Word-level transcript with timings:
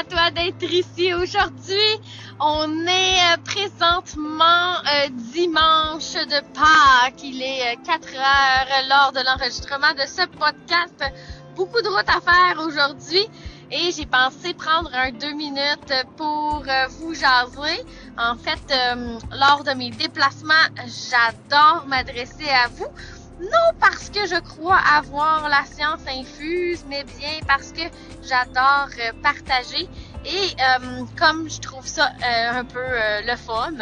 à 0.00 0.04
toi 0.04 0.30
d'être 0.30 0.72
ici 0.72 1.12
aujourd'hui. 1.12 2.00
On 2.40 2.86
est 2.86 3.18
euh, 3.18 3.36
présentement 3.44 4.76
euh, 4.78 5.08
dimanche 5.34 6.14
de 6.14 6.40
Pâques. 6.54 7.22
Il 7.22 7.42
est 7.42 7.76
4 7.84 8.08
euh, 8.08 8.16
heures 8.16 8.88
lors 8.88 9.12
de 9.12 9.20
l'enregistrement 9.26 9.92
de 9.92 10.06
ce 10.06 10.26
podcast. 10.26 11.04
Beaucoup 11.54 11.82
de 11.82 11.88
route 11.88 12.08
à 12.08 12.20
faire 12.22 12.64
aujourd'hui 12.64 13.26
et 13.70 13.92
j'ai 13.92 14.06
pensé 14.06 14.54
prendre 14.54 14.90
un 14.94 15.12
deux 15.12 15.34
minutes 15.34 15.92
pour 16.16 16.64
vous 16.98 17.12
jaser. 17.12 17.84
En 18.16 18.36
fait, 18.36 18.74
lors 19.32 19.64
de 19.64 19.72
mes 19.72 19.90
déplacements, 19.90 20.66
j'adore 20.86 21.84
m'adresser 21.86 22.48
à 22.48 22.68
vous 22.68 22.88
non 23.40 23.74
parce 23.80 24.10
que 24.10 24.26
je 24.26 24.38
crois 24.40 24.78
avoir 24.78 25.48
la 25.48 25.64
science 25.64 26.00
infuse, 26.06 26.84
mais 26.88 27.04
bien 27.04 27.38
parce 27.46 27.72
que 27.72 27.82
j'adore 28.22 28.88
euh, 28.98 29.12
partager 29.22 29.88
et 30.24 30.28
euh, 30.60 31.04
comme 31.18 31.48
je 31.48 31.60
trouve 31.60 31.86
ça 31.86 32.06
euh, 32.22 32.60
un 32.60 32.64
peu 32.64 32.84
le 33.26 33.36
fun, 33.36 33.72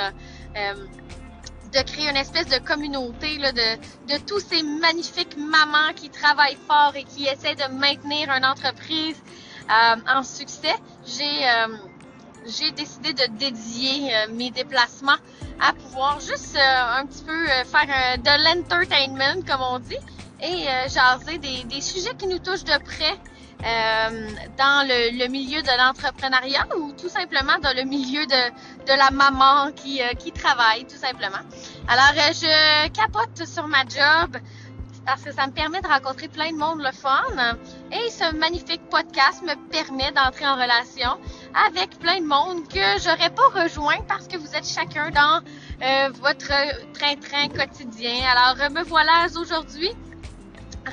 de 1.72 1.82
créer 1.82 2.08
une 2.08 2.16
espèce 2.16 2.46
de 2.46 2.58
communauté 2.58 3.36
là, 3.38 3.52
de, 3.52 3.76
de 4.12 4.18
tous 4.24 4.40
ces 4.40 4.62
magnifiques 4.62 5.36
mamans 5.36 5.92
qui 5.94 6.08
travaillent 6.08 6.58
fort 6.66 6.92
et 6.94 7.04
qui 7.04 7.26
essaient 7.26 7.56
de 7.56 7.74
maintenir 7.74 8.30
une 8.30 8.44
entreprise 8.44 9.22
en 9.68 10.22
succès. 10.22 10.74
J'ai 11.04 11.44
j'ai 12.46 12.70
décidé 12.72 13.12
de 13.12 13.26
dédier 13.38 14.12
mes 14.30 14.50
déplacements 14.50 15.16
à 15.60 15.72
pouvoir 15.72 16.20
juste 16.20 16.56
euh, 16.56 17.00
un 17.00 17.06
petit 17.06 17.24
peu 17.24 17.32
euh, 17.32 17.64
faire 17.64 18.18
de 18.18 18.44
l'entertainment, 18.44 19.42
comme 19.46 19.62
on 19.62 19.78
dit, 19.78 19.96
et 20.40 20.68
euh, 20.68 20.88
jaser 20.88 21.38
des, 21.38 21.64
des, 21.64 21.80
sujets 21.80 22.14
qui 22.16 22.26
nous 22.26 22.38
touchent 22.38 22.64
de 22.64 22.78
près 22.84 23.18
dans 24.56 24.86
le, 24.86 25.18
le, 25.18 25.26
milieu 25.26 25.60
de 25.62 25.76
l'entrepreneuriat 25.76 26.68
ou 26.78 26.92
tout 26.92 27.08
simplement 27.08 27.58
dans 27.60 27.74
le 27.76 27.82
milieu 27.82 28.24
de, 28.24 28.84
de 28.86 28.96
la 28.96 29.10
maman 29.10 29.72
qui, 29.72 30.00
qui 30.20 30.30
travaille, 30.30 30.84
tout 30.84 30.96
simplement. 30.96 31.42
Alors, 31.88 32.12
je 32.14 32.88
capote 32.90 33.44
sur 33.48 33.66
ma 33.66 33.80
job 33.80 34.36
parce 35.08 35.22
que 35.22 35.32
ça 35.32 35.46
me 35.46 35.52
permet 35.52 35.80
de 35.80 35.86
rencontrer 35.86 36.28
plein 36.28 36.52
de 36.52 36.56
monde 36.58 36.80
le 36.80 36.92
fun. 36.92 37.56
Et 37.90 38.10
ce 38.10 38.34
magnifique 38.36 38.82
podcast 38.90 39.42
me 39.42 39.54
permet 39.70 40.12
d'entrer 40.12 40.46
en 40.46 40.54
relation 40.54 41.18
avec 41.66 41.98
plein 41.98 42.20
de 42.20 42.26
monde 42.26 42.68
que 42.68 43.00
j'aurais 43.02 43.30
pas 43.30 43.62
rejoint 43.62 43.96
parce 44.06 44.28
que 44.28 44.36
vous 44.36 44.54
êtes 44.54 44.68
chacun 44.68 45.10
dans 45.10 45.40
euh, 45.82 46.10
votre 46.20 46.52
train-train 46.92 47.48
quotidien. 47.48 48.20
Alors, 48.36 48.70
me 48.70 48.84
voilà 48.84 49.28
aujourd'hui 49.34 49.90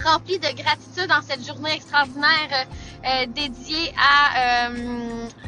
rempli 0.05 0.39
de 0.39 0.47
gratitude 0.63 1.09
dans 1.09 1.21
cette 1.21 1.45
journée 1.45 1.73
extraordinaire 1.73 2.49
euh, 2.53 3.03
euh, 3.05 3.25
dédiée 3.27 3.93
à, 3.97 4.69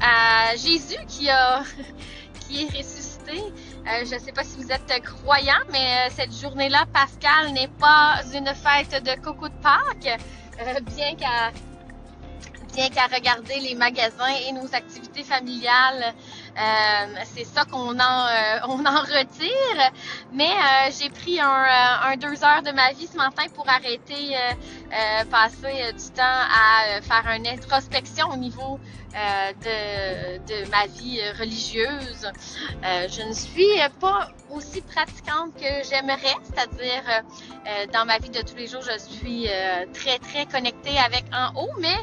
à 0.02 0.55
Jésus 0.57 0.99
qui 1.07 1.29
a 1.29 1.63
qui 2.41 2.63
est 2.63 2.77
ressuscité. 2.77 3.41
Euh, 3.88 4.03
je 4.05 4.16
ne 4.16 4.19
sais 4.19 4.33
pas 4.33 4.43
si 4.43 4.57
vous 4.57 4.69
êtes 4.69 5.02
croyant, 5.02 5.63
mais 5.71 5.77
euh, 5.77 6.13
cette 6.13 6.33
journée-là, 6.33 6.85
Pascal 6.91 7.53
n'est 7.53 7.69
pas 7.69 8.19
une 8.33 8.47
fête 8.47 9.02
de 9.02 9.21
coco 9.21 9.47
de 9.47 9.53
Pâques, 9.61 10.19
euh, 10.61 10.80
bien 10.81 11.16
qu'à 11.16 11.52
bien 12.73 12.89
qu'à 12.89 13.08
regarder 13.08 13.59
les 13.61 13.75
magasins 13.75 14.35
et 14.47 14.52
nos 14.52 14.75
activités 14.75 15.23
familiales, 15.23 16.13
c'est 17.25 17.45
ça 17.45 17.66
qu'on 17.66 18.00
en 18.00 18.27
on 18.67 18.86
en 18.86 19.02
retire. 19.02 19.91
Mais 20.33 20.53
j'ai 20.99 21.09
pris 21.09 21.39
un, 21.39 21.66
un, 22.03 22.17
deux 22.17 22.44
heures 22.44 22.64
de 22.64 22.72
ma 22.72 22.91
vie 22.94 23.08
ce 23.08 23.17
matin 23.17 23.44
pour 23.53 23.67
arrêter, 23.69 24.36
passer 25.30 25.94
du 25.94 26.11
temps 26.14 26.23
à 26.23 27.02
faire 27.02 27.31
une 27.36 27.47
introspection 27.47 28.30
au 28.31 28.38
niveau 28.38 28.80
euh, 29.17 29.52
de, 29.64 30.37
de, 30.45 30.70
ma 30.70 30.86
vie 30.86 31.20
religieuse. 31.39 32.30
Euh, 32.86 33.08
je 33.10 33.23
ne 33.23 33.33
suis 33.33 33.80
pas 33.99 34.30
aussi 34.52 34.81
pratiquante 34.81 35.55
que 35.55 35.89
j'aimerais, 35.89 36.36
c'est-à-dire 36.43 37.04
euh, 37.10 37.86
dans 37.93 38.05
ma 38.05 38.20
vie 38.20 38.30
de 38.30 38.42
tous 38.42 38.55
les 38.55 38.67
jours, 38.67 38.81
je 38.81 38.99
suis 38.99 39.48
très 39.93 40.20
très 40.20 40.45
connectée 40.45 40.99
avec 40.99 41.23
en 41.33 41.60
haut, 41.60 41.71
mais 41.80 41.98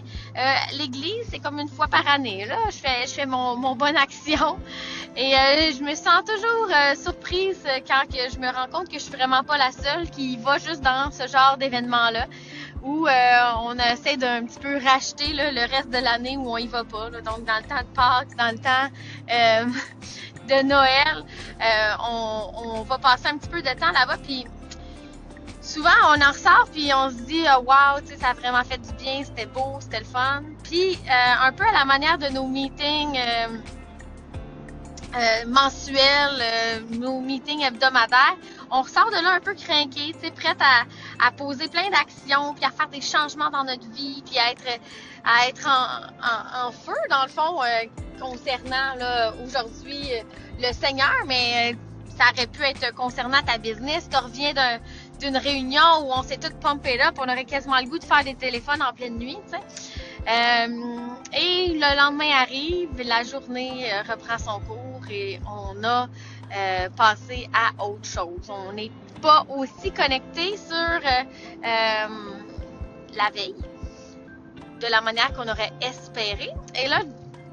l'Église 0.73 1.29
c'est 1.31 1.39
comme 1.39 1.61
une 1.61 1.69
fois 1.69 1.87
par 1.87 2.07
année. 2.09 2.47
Là, 2.47 2.59
je 2.71 2.79
fais 2.79 3.07
je 3.07 3.13
fais 3.13 3.27
mon, 3.27 3.57
mon 3.57 3.77
bonne 3.77 3.97
action 3.97 4.44
et 5.17 5.33
je 5.77 5.83
me 5.83 5.95
sens 5.95 6.23
toujours 6.27 6.69
surprise 6.97 7.63
quand 7.87 8.03
que 8.09 8.31
je 8.33 8.39
me 8.39 8.49
rends 8.49 8.69
compte 8.73 8.89
que 8.89 8.95
je 8.95 9.05
suis 9.05 9.13
vraiment 9.13 9.43
pas 9.45 9.59
la 9.59 9.71
seule 9.71 10.11
qui 10.11 10.37
va 10.37 10.59
juste 10.59 10.83
dans 10.83 11.11
ce 11.11 11.27
genre 11.29 11.57
d'événement 11.57 12.11
là 12.11 12.27
où 12.85 13.07
euh, 13.07 13.13
on 13.63 13.77
essaie 13.79 14.17
d'un 14.17 14.45
petit 14.45 14.59
peu 14.59 14.77
racheter 14.77 15.33
le 15.33 15.75
reste 15.75 15.89
de 15.89 15.99
l'année 15.99 16.37
où 16.37 16.51
on 16.51 16.59
y 16.59 16.67
va 16.67 16.85
pas. 16.85 17.11
Donc 17.11 17.45
dans 17.45 17.57
le 17.57 17.63
temps 17.63 17.81
de 17.81 17.95
Pâques, 17.95 18.37
dans 18.37 18.53
le 18.53 18.59
temps 18.59 18.95
euh, 19.33 19.65
de 20.49 20.63
Noël, 20.63 21.25
euh, 21.63 21.95
on, 22.07 22.83
va 22.83 22.99
passer 22.99 23.29
un 23.29 23.39
petit 23.39 23.49
peu 23.49 23.63
de 23.63 23.69
temps 23.69 23.91
là-bas. 23.91 24.19
Puis 24.23 24.45
souvent 25.63 25.89
on 26.09 26.21
en 26.21 26.31
ressort 26.31 26.69
puis 26.73 26.93
on 26.95 27.09
se 27.09 27.23
dit 27.23 27.45
oh, 27.57 27.61
wow, 27.61 28.05
ça 28.21 28.29
a 28.29 28.35
vraiment 28.35 28.63
fait 28.65 28.79
du 28.79 28.93
bien, 29.03 29.25
c'était 29.25 29.47
beau, 29.47 29.79
c'était 29.81 30.01
le 30.01 30.05
fun. 30.05 30.43
Puis 30.63 30.99
un 31.09 31.53
peu 31.53 31.65
à 31.65 31.73
la 31.73 31.87
manière 31.87 32.19
de 32.19 32.29
nos 32.29 32.47
meetings. 32.47 33.19
Mensuels, 35.47 36.43
nos 36.91 37.21
meetings 37.21 37.63
hebdomadaires, 37.63 38.37
on 38.71 38.83
ressort 38.83 39.11
de 39.11 39.23
là 39.23 39.35
un 39.35 39.41
peu 39.41 39.55
craqué, 39.55 40.13
prête 40.35 40.61
à, 40.61 41.27
à 41.27 41.31
poser 41.31 41.69
plein 41.69 41.89
d'actions, 41.91 42.55
puis 42.55 42.65
à 42.65 42.71
faire 42.71 42.89
des 42.89 43.01
changements 43.01 43.51
dans 43.51 43.65
notre 43.65 43.89
vie, 43.91 44.23
puis 44.27 44.39
à 44.39 44.51
être, 44.51 44.81
à 45.25 45.49
être 45.49 45.67
en, 45.67 46.67
en, 46.67 46.73
feu, 46.73 46.93
dans 47.11 47.23
le 47.23 47.29
fond, 47.29 47.63
euh, 47.63 47.87
concernant 48.21 48.95
là, 48.99 49.33
aujourd'hui 49.45 50.13
euh, 50.13 50.23
le 50.61 50.73
Seigneur, 50.73 51.15
mais 51.27 51.73
euh, 51.73 51.77
ça 52.17 52.25
aurait 52.33 52.47
pu 52.47 52.63
être 52.63 52.95
concernant 52.95 53.43
ta 53.43 53.59
business. 53.59 54.09
Tu 54.11 54.17
reviens 54.17 54.53
d'une 55.19 55.37
réunion 55.37 56.01
où 56.03 56.13
on 56.13 56.23
s'est 56.23 56.37
toutes 56.37 56.59
pompé 56.61 56.97
là, 56.97 57.13
on 57.19 57.25
aurait 57.25 57.45
quasiment 57.45 57.79
le 57.79 57.87
goût 57.87 57.99
de 57.99 58.05
faire 58.05 58.25
des 58.25 58.35
téléphones 58.35 58.83
en 58.83 58.93
pleine 58.93 59.19
nuit, 59.19 59.39
tu 59.47 59.57
sais. 59.57 60.69
et 61.33 61.69
le 61.75 61.97
lendemain 61.97 62.31
arrive, 62.41 62.91
la 63.05 63.25
journée 63.25 63.91
reprend 64.09 64.39
son 64.39 64.61
cours 64.61 64.84
et 65.11 65.41
on 65.47 65.83
a 65.85 66.09
euh, 66.55 66.89
passer 66.91 67.49
à 67.53 67.85
autre 67.85 68.05
chose. 68.05 68.49
On 68.49 68.73
n'est 68.73 68.91
pas 69.21 69.47
aussi 69.49 69.91
connecté 69.91 70.57
sur 70.57 70.75
euh, 70.77 71.23
euh, 71.65 72.09
la 73.17 73.31
veille 73.33 73.55
de 74.81 74.87
la 74.87 75.01
manière 75.01 75.33
qu'on 75.33 75.49
aurait 75.49 75.73
espéré. 75.81 76.51
Et 76.83 76.89
là, 76.89 77.01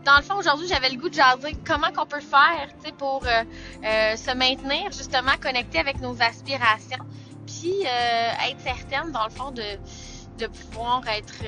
dans 0.06 0.18
le 0.18 0.24
fond, 0.24 0.36
aujourd'hui, 0.36 0.68
j'avais 0.68 0.90
le 0.90 0.98
goût 0.98 1.10
de 1.10 1.14
jaser 1.14 1.56
comment 1.66 1.92
qu'on 1.92 2.06
peut 2.06 2.20
faire 2.20 2.68
pour 2.98 3.24
se 3.24 4.36
maintenir 4.36 4.92
justement 4.92 5.34
connecté 5.40 5.80
avec 5.80 6.02
nos 6.02 6.20
aspirations, 6.22 7.06
puis 7.46 7.84
être 7.84 8.60
certaine, 8.62 9.12
dans 9.12 9.26
le 9.26 9.30
fond, 9.30 9.52
de 9.52 10.48
pouvoir 10.48 11.08
être 11.08 11.44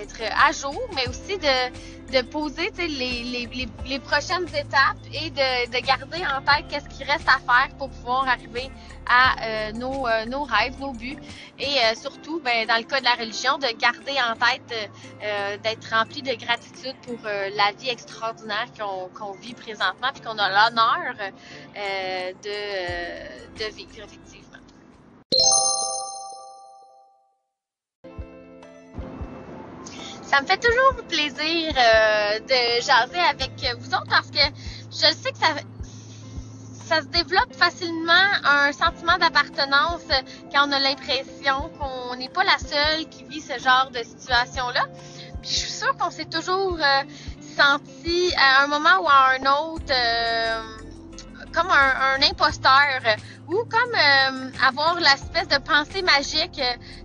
être 0.00 0.20
à 0.36 0.52
jour, 0.52 0.80
mais 0.94 1.08
aussi 1.08 1.38
de, 1.38 2.12
de 2.12 2.22
poser 2.22 2.70
les, 2.78 2.88
les, 2.88 3.46
les, 3.46 3.68
les, 3.86 3.98
prochaines 3.98 4.48
étapes 4.48 4.98
et 5.12 5.30
de, 5.30 5.70
de 5.70 5.86
garder 5.86 6.22
en 6.26 6.40
tête 6.42 6.66
qu'est-ce 6.68 6.88
qui 6.88 7.04
reste 7.04 7.28
à 7.28 7.38
faire 7.38 7.74
pour 7.78 7.90
pouvoir 7.90 8.28
arriver 8.28 8.70
à 9.06 9.34
euh, 9.42 9.72
nos, 9.72 10.06
euh, 10.06 10.24
nos 10.26 10.44
rêves, 10.44 10.78
nos 10.80 10.92
buts. 10.92 11.18
Et 11.58 11.64
euh, 11.64 11.94
surtout, 11.94 12.40
ben, 12.40 12.66
dans 12.66 12.76
le 12.76 12.84
cas 12.84 13.00
de 13.00 13.04
la 13.04 13.14
religion, 13.14 13.58
de 13.58 13.68
garder 13.78 14.16
en 14.20 14.34
tête 14.34 14.90
d'être 15.62 15.90
rempli 15.90 16.22
de 16.22 16.34
gratitude 16.34 16.96
pour 17.02 17.18
la 17.24 17.72
vie 17.78 17.88
extraordinaire 17.88 18.66
qu'on 19.14 19.32
vit 19.32 19.54
présentement, 19.54 20.08
puis 20.12 20.22
qu'on 20.22 20.38
a 20.38 20.48
l'honneur 20.48 21.14
de, 22.42 23.58
de 23.58 23.74
vivre. 23.74 24.43
Ça 30.34 30.40
me 30.40 30.46
fait 30.48 30.56
toujours 30.56 30.96
plaisir 31.06 31.72
euh, 31.76 32.40
de 32.40 32.82
jaser 32.82 33.20
avec 33.20 33.52
vous 33.78 33.94
autres 33.94 34.08
parce 34.10 34.32
que 34.32 34.40
je 34.90 35.14
sais 35.14 35.30
que 35.30 35.38
ça, 35.38 35.46
ça 36.88 37.02
se 37.02 37.06
développe 37.06 37.54
facilement 37.54 38.26
un 38.42 38.72
sentiment 38.72 39.16
d'appartenance 39.16 40.02
quand 40.52 40.68
on 40.68 40.72
a 40.72 40.80
l'impression 40.80 41.70
qu'on 41.78 42.16
n'est 42.16 42.30
pas 42.30 42.42
la 42.42 42.58
seule 42.58 43.08
qui 43.10 43.22
vit 43.22 43.40
ce 43.40 43.60
genre 43.60 43.92
de 43.92 44.02
situation-là. 44.02 44.86
Puis 45.40 45.50
je 45.50 45.56
suis 45.56 45.70
sûre 45.70 45.96
qu'on 45.96 46.10
s'est 46.10 46.24
toujours 46.24 46.78
euh, 46.80 47.02
senti 47.56 48.34
à 48.36 48.64
un 48.64 48.66
moment 48.66 49.02
ou 49.02 49.08
à 49.08 49.36
un 49.36 49.70
autre 49.70 49.92
euh, 49.92 50.83
comme 51.54 51.70
un, 51.70 52.20
imposteur 52.22 53.16
ou 53.48 53.64
comme 53.64 53.94
euh, 53.94 54.50
avoir 54.66 54.96
l'espèce 54.96 55.48
de 55.48 55.58
pensée 55.58 56.02
magique 56.02 56.60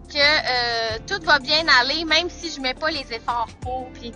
que 0.10 0.18
euh, 0.18 0.98
tout 1.08 1.24
va 1.24 1.40
bien 1.40 1.64
aller, 1.80 2.04
même 2.06 2.30
si 2.30 2.52
je 2.52 2.60
mets 2.60 2.74
pas 2.74 2.90
les 2.90 3.06
efforts 3.14 3.50
pour. 3.62 3.90
Puis 3.94 4.12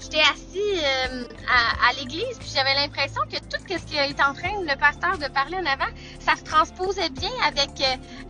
j'étais 0.00 0.20
assis 0.20 0.78
euh, 0.82 1.24
à, 1.48 1.88
à 1.88 1.92
l'église, 1.94 2.36
puis 2.38 2.50
j'avais 2.52 2.74
l'impression 2.74 3.22
que 3.30 3.38
tout 3.38 3.62
ce 3.62 3.84
qui 3.84 3.96
est 3.96 4.20
en 4.20 4.34
train 4.34 4.60
le 4.60 4.76
pasteur 4.76 5.18
de 5.18 5.28
parler 5.32 5.56
en 5.56 5.66
avant, 5.66 5.90
ça 6.18 6.34
se 6.36 6.42
transposait 6.42 7.10
bien 7.10 7.30
avec 7.46 7.70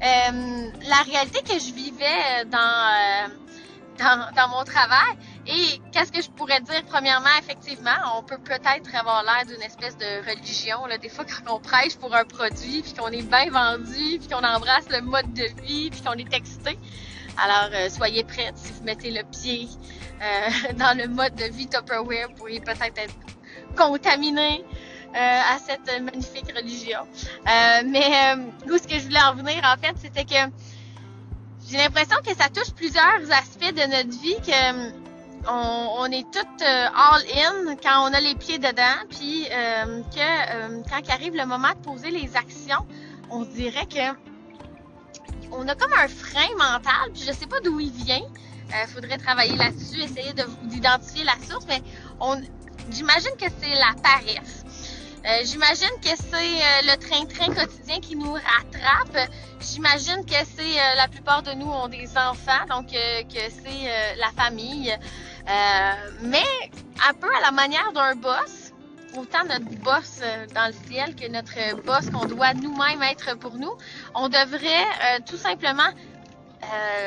la 0.01 1.03
réalité 1.11 1.41
que 1.43 1.59
je 1.59 1.73
vivais 1.73 2.45
dans, 2.51 3.31
dans, 3.99 4.35
dans 4.35 4.49
mon 4.49 4.65
travail. 4.65 5.17
Et 5.49 5.81
qu'est-ce 5.93 6.11
que 6.11 6.21
je 6.21 6.29
pourrais 6.31 6.61
dire? 6.61 6.83
Premièrement, 6.89 7.31
effectivement, 7.39 7.95
on 8.17 8.23
peut 8.23 8.39
peut-être 8.39 8.95
avoir 8.95 9.23
l'air 9.23 9.47
d'une 9.47 9.63
espèce 9.63 9.97
de 9.97 10.29
religion. 10.29 10.87
Là. 10.87 10.99
Des 10.99 11.09
fois, 11.09 11.25
quand 11.45 11.55
on 11.55 11.61
prêche 11.61 11.97
pour 11.97 12.15
un 12.15 12.25
produit, 12.25 12.83
puis 12.83 12.95
qu'on 12.95 13.09
est 13.09 13.23
bien 13.23 13.51
vendu, 13.51 14.19
puis 14.19 14.29
qu'on 14.29 14.45
embrasse 14.45 14.89
le 14.91 15.03
mode 15.03 15.33
de 15.35 15.45
vie, 15.63 15.91
puis 15.91 16.01
qu'on 16.03 16.15
est 16.15 16.33
excité. 16.35 16.79
Alors, 17.39 17.71
euh, 17.73 17.89
soyez 17.91 18.25
prêts. 18.25 18.53
Si 18.57 18.73
vous 18.73 18.83
mettez 18.83 19.11
le 19.11 19.23
pied 19.23 19.69
euh, 20.21 20.73
dans 20.79 20.97
le 20.97 21.07
mode 21.07 21.35
de 21.37 21.45
vie 21.45 21.69
Tupperware, 21.69 22.29
vous 22.29 22.35
pourriez 22.35 22.61
peut-être 22.61 22.99
être 22.99 23.15
contaminé 23.77 24.65
euh, 25.15 25.19
à 25.19 25.59
cette 25.59 26.03
magnifique 26.03 26.51
religion. 26.57 27.01
mais 27.45 28.35
où 28.67 28.79
ce 28.79 28.89
que 28.89 28.99
je 28.99 29.05
voulais 29.05 29.23
en 29.23 29.35
venir, 29.35 29.63
en 29.65 29.77
fait, 29.81 29.95
c'était 30.01 30.25
que 30.25 30.51
j'ai 31.69 31.77
l'impression 31.77 32.17
que 32.25 32.35
ça 32.35 32.49
touche 32.49 32.73
plusieurs 32.75 33.31
aspects 33.31 33.75
de 33.75 33.87
notre 33.91 34.21
vie, 34.21 34.37
que 34.37 35.06
on, 35.49 36.11
est 36.11 36.25
toutes 36.33 36.63
euh, 36.63 36.87
all 36.95 37.23
in 37.35 37.77
quand 37.83 38.09
on 38.09 38.13
a 38.13 38.21
les 38.21 38.35
pieds 38.35 38.59
dedans, 38.59 38.97
puis 39.11 39.47
euh, 39.51 40.03
que 40.15 40.19
euh, 40.19 40.83
quand 40.89 41.11
arrive 41.11 41.35
le 41.35 41.47
moment 41.47 41.71
de 41.71 41.85
poser 41.85 42.11
les 42.11 42.37
actions, 42.37 42.87
on 43.31 43.43
dirait 43.43 43.87
que 43.87 44.17
on 45.53 45.67
a 45.69 45.75
comme 45.75 45.93
un 45.93 46.09
frein 46.09 46.49
mental, 46.59 47.13
puis 47.13 47.23
je 47.23 47.33
sais 47.33 47.47
pas 47.47 47.61
d'où 47.61 47.79
il 47.81 47.91
vient. 47.91 48.23
Il 48.69 48.89
faudrait 48.89 49.19
travailler 49.19 49.57
là-dessus, 49.57 50.01
essayer 50.01 50.33
de 50.33 50.43
d'identifier 50.65 51.23
la 51.23 51.37
source, 51.49 51.67
mais 51.69 51.81
j'imagine 52.91 53.31
que 53.39 53.47
c'est 53.61 53.75
la 53.75 53.95
paresse. 54.03 54.65
J'imagine 55.45 55.91
que 56.03 56.09
c'est 56.09 56.83
le 56.83 56.97
train-train 56.97 57.55
quotidien 57.55 58.01
qui 58.01 58.17
nous 58.17 58.33
rattrape. 58.33 59.31
J'imagine 59.61 60.25
que 60.25 60.35
c'est 60.57 60.97
la 60.97 61.07
plupart 61.07 61.45
de 61.45 61.53
nous 61.53 61.67
ont 61.67 61.87
des 61.87 62.09
enfants, 62.17 62.67
donc 62.69 62.89
que 62.89 63.39
c'est 63.39 64.17
la 64.19 64.31
famille. 64.33 64.97
Euh, 65.49 65.93
mais 66.23 66.45
un 67.09 67.15
peu 67.15 67.29
à 67.37 67.41
la 67.41 67.53
manière 67.53 67.93
d'un 67.93 68.17
boss, 68.17 68.73
autant 69.17 69.45
notre 69.45 69.71
boss 69.83 70.21
euh, 70.23 70.47
dans 70.55 70.67
le 70.67 70.91
ciel 70.91 71.15
que 71.15 71.29
notre 71.29 71.81
boss 71.83 72.11
qu'on 72.11 72.27
doit 72.27 72.55
nous-mêmes 72.55 73.03
être 73.03 73.37
pour 73.39 73.55
nous, 73.55 73.73
on 74.15 74.29
devrait 74.29 74.67
euh, 74.69 75.19
tout 75.27 75.37
simplement 75.37 75.91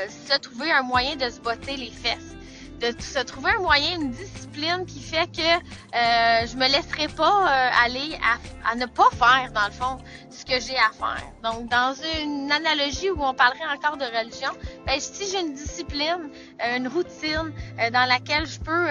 se 0.07 0.38
trouver 0.39 0.71
un 0.71 0.83
moyen 0.83 1.18
de 1.18 1.30
se 1.30 1.41
botter 1.41 1.75
les 1.75 1.89
fesses 1.89 2.36
de 2.80 3.02
se 3.02 3.20
trouver 3.20 3.52
un 3.58 3.62
moyen, 3.62 4.00
une 4.00 4.12
discipline 4.12 4.86
qui 4.86 5.02
fait 5.02 5.28
que 5.31 5.42
euh, 5.42 6.48
je 6.48 6.56
me 6.56 6.68
laisserai 6.68 7.08
pas 7.10 7.44
euh, 7.44 7.86
aller 7.86 8.18
à, 8.66 8.76
ne 8.76 8.86
pas 8.86 9.10
faire, 9.12 9.52
dans 9.52 9.66
le 9.66 9.72
fond, 9.72 9.98
ce 10.30 10.46
que 10.46 10.60
j'ai 10.60 10.78
à 10.78 10.92
faire. 10.94 11.24
Donc, 11.44 11.70
dans 11.70 11.94
une 12.24 12.52
analogie 12.52 13.10
où 13.10 13.22
on 13.22 13.34
parlerait 13.34 13.70
encore 13.76 13.98
de 13.98 14.06
religion, 14.06 14.52
ben, 14.86 15.00
si 15.00 15.30
j'ai 15.30 15.42
une 15.42 15.54
discipline, 15.54 16.30
euh, 16.64 16.78
une 16.78 16.88
routine 16.88 17.52
dans 17.92 18.08
laquelle 18.08 18.46
je 18.46 18.60
peux 18.60 18.88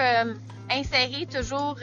insérer 0.69 1.25
toujours 1.25 1.77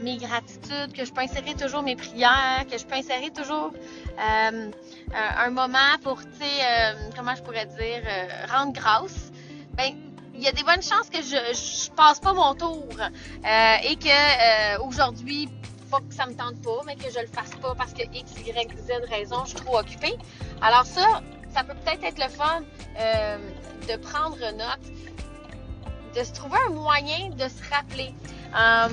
mes 0.00 0.16
gratitudes, 0.16 0.92
que 0.92 1.04
je 1.04 1.12
peux 1.12 1.20
insérer 1.20 1.54
toujours 1.54 1.82
mes 1.82 1.96
prières, 1.96 2.64
que 2.70 2.76
je 2.76 2.84
peux 2.84 2.96
insérer 2.96 3.30
toujours 3.30 3.72
un 4.18 5.50
moment 5.50 5.78
pour, 6.02 6.20
tu 6.22 6.28
sais, 6.40 6.94
comment 7.16 7.34
je 7.36 7.42
pourrais 7.42 7.66
dire, 7.66 8.02
rendre 8.50 8.72
grâce, 8.72 9.30
ben 9.76 10.09
il 10.40 10.44
y 10.44 10.48
a 10.48 10.52
des 10.52 10.62
bonnes 10.62 10.82
chances 10.82 11.10
que 11.10 11.20
je, 11.20 11.36
je 11.54 11.90
passe 11.90 12.18
pas 12.18 12.32
mon 12.32 12.54
tour 12.54 12.88
euh, 12.98 13.74
et 13.84 13.96
que 13.96 14.08
euh, 14.08 14.82
aujourd'hui, 14.86 15.50
pas 15.90 15.98
que 15.98 16.14
ça 16.14 16.24
me 16.24 16.32
tente 16.32 16.62
pas, 16.62 16.80
mais 16.86 16.96
que 16.96 17.10
je 17.12 17.20
le 17.20 17.26
fasse 17.26 17.50
pas 17.60 17.74
parce 17.74 17.92
que 17.92 18.02
X, 18.04 18.32
Y, 18.46 18.74
Z 18.78 19.10
raison, 19.10 19.44
je 19.44 19.50
suis 19.50 19.58
trop 19.58 19.78
occupée. 19.78 20.16
Alors 20.62 20.86
ça, 20.86 21.20
ça 21.52 21.62
peut 21.62 21.74
peut-être 21.74 22.04
être 22.04 22.18
le 22.18 22.30
fun 22.30 22.62
euh, 22.98 23.38
de 23.86 23.96
prendre 23.98 24.38
note, 24.38 26.16
de 26.16 26.24
se 26.24 26.32
trouver 26.32 26.56
un 26.68 26.70
moyen 26.70 27.28
de 27.28 27.46
se 27.46 27.70
rappeler. 27.70 28.14
Euh, 28.52 28.88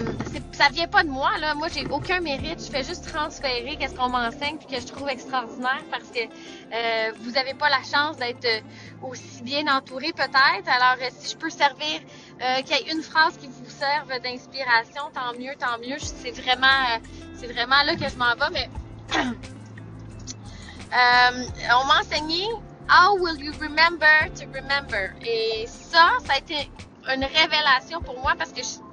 ça 0.51 0.69
vient 0.69 0.88
pas 0.88 1.04
de 1.04 1.09
moi 1.09 1.31
là. 1.39 1.56
Moi, 1.56 1.68
j'ai 1.74 1.86
aucun 1.88 2.19
mérite. 2.19 2.63
Je 2.63 2.69
fais 2.71 2.83
juste 2.83 3.12
transférer 3.12 3.75
qu'est-ce 3.80 3.95
qu'on 3.95 4.09
m'enseigne 4.09 4.57
puis 4.57 4.68
que 4.68 4.80
je 4.80 4.86
trouve 4.88 5.09
extraordinaire 5.09 5.83
parce 5.89 6.09
que 6.09 6.19
euh, 6.19 7.12
vous 7.21 7.38
avez 7.38 7.54
pas 7.54 7.69
la 7.69 7.81
chance 7.83 8.18
d'être 8.18 8.45
euh, 8.45 8.59
aussi 9.07 9.42
bien 9.42 9.68
entouré 9.68 10.13
peut-être. 10.13 10.68
Alors, 10.68 10.98
euh, 11.01 11.09
si 11.18 11.31
je 11.31 11.38
peux 11.38 11.50
servir 11.50 12.01
euh, 12.42 12.62
qu'il 12.62 12.77
y 12.77 12.89
ait 12.89 12.94
une 12.94 13.01
phrase 13.01 13.38
qui 13.38 13.48
vous 13.48 13.69
serve 13.69 14.09
d'inspiration, 14.21 15.09
tant 15.13 15.33
mieux, 15.39 15.56
tant 15.60 15.80
mieux. 15.80 15.98
C'est 16.00 16.31
vraiment, 16.31 17.00
c'est 17.36 17.51
vraiment 17.51 17.81
là 17.83 17.95
que 17.95 18.07
je 18.07 18.15
m'en 18.15 18.36
vais. 18.36 18.50
Mais 18.51 18.69
on 21.74 21.86
m'a 21.86 22.00
enseigné 22.01 22.48
How 22.89 23.15
will 23.15 23.36
you 23.36 23.51
remember 23.60 24.30
to 24.36 24.45
remember? 24.53 25.13
Et 25.21 25.65
ça, 25.68 26.10
ça 26.25 26.36
a 26.36 26.38
été 26.38 26.71
une 27.13 27.25
révélation 27.25 28.01
pour 28.01 28.18
moi 28.21 28.33
parce 28.38 28.53
que 28.53 28.63
je 28.63 28.87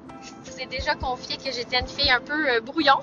vous 0.54 0.60
ai 0.60 0.66
déjà 0.66 0.94
confié 0.94 1.36
que 1.36 1.50
j'étais 1.52 1.80
une 1.80 1.86
fille 1.86 2.10
un 2.10 2.20
peu 2.20 2.48
euh, 2.48 2.60
brouillon. 2.60 2.98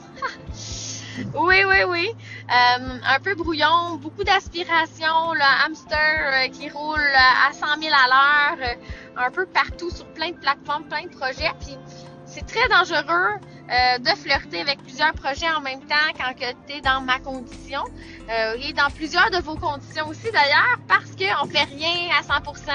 oui, 1.36 1.64
oui, 1.68 1.84
oui. 1.88 2.10
Euh, 2.50 2.98
un 3.06 3.20
peu 3.20 3.36
brouillon, 3.36 3.96
beaucoup 3.98 4.24
d'aspiration, 4.24 5.34
le 5.34 5.66
hamster 5.66 5.98
euh, 6.00 6.48
qui 6.50 6.70
roule 6.70 7.00
à 7.00 7.52
100 7.54 7.82
000 7.82 7.94
à 7.94 8.08
l'heure, 8.08 8.78
un 9.18 9.32
peu 9.32 9.46
partout 9.46 9.90
sur 9.90 10.06
plein 10.14 10.32
de 10.32 10.38
plateformes, 10.38 10.86
plein 10.86 11.04
de 11.04 11.10
projets. 11.10 11.52
Puis 11.60 11.78
c'est 12.26 12.46
très 12.46 12.68
dangereux 12.70 13.36
euh, 13.72 14.00
de 14.00 14.10
flirter 14.18 14.60
avec 14.60 14.84
plusieurs 14.84 15.14
projets 15.14 15.50
en 15.50 15.62
même 15.62 15.80
temps 15.86 15.96
quand 16.20 16.34
tu 16.68 16.74
es 16.74 16.82
dans 16.82 17.00
ma 17.00 17.20
condition 17.20 17.82
euh, 18.30 18.58
et 18.62 18.74
dans 18.74 18.90
plusieurs 18.90 19.32
de 19.32 19.38
vos 19.38 19.56
conditions 19.56 20.10
aussi 20.10 20.30
d'ailleurs 20.30 20.78
parce 20.90 21.12
qu'on 21.12 21.48
fait 21.48 21.64
rien 21.64 22.10
à 22.20 22.22
100%, 22.22 22.70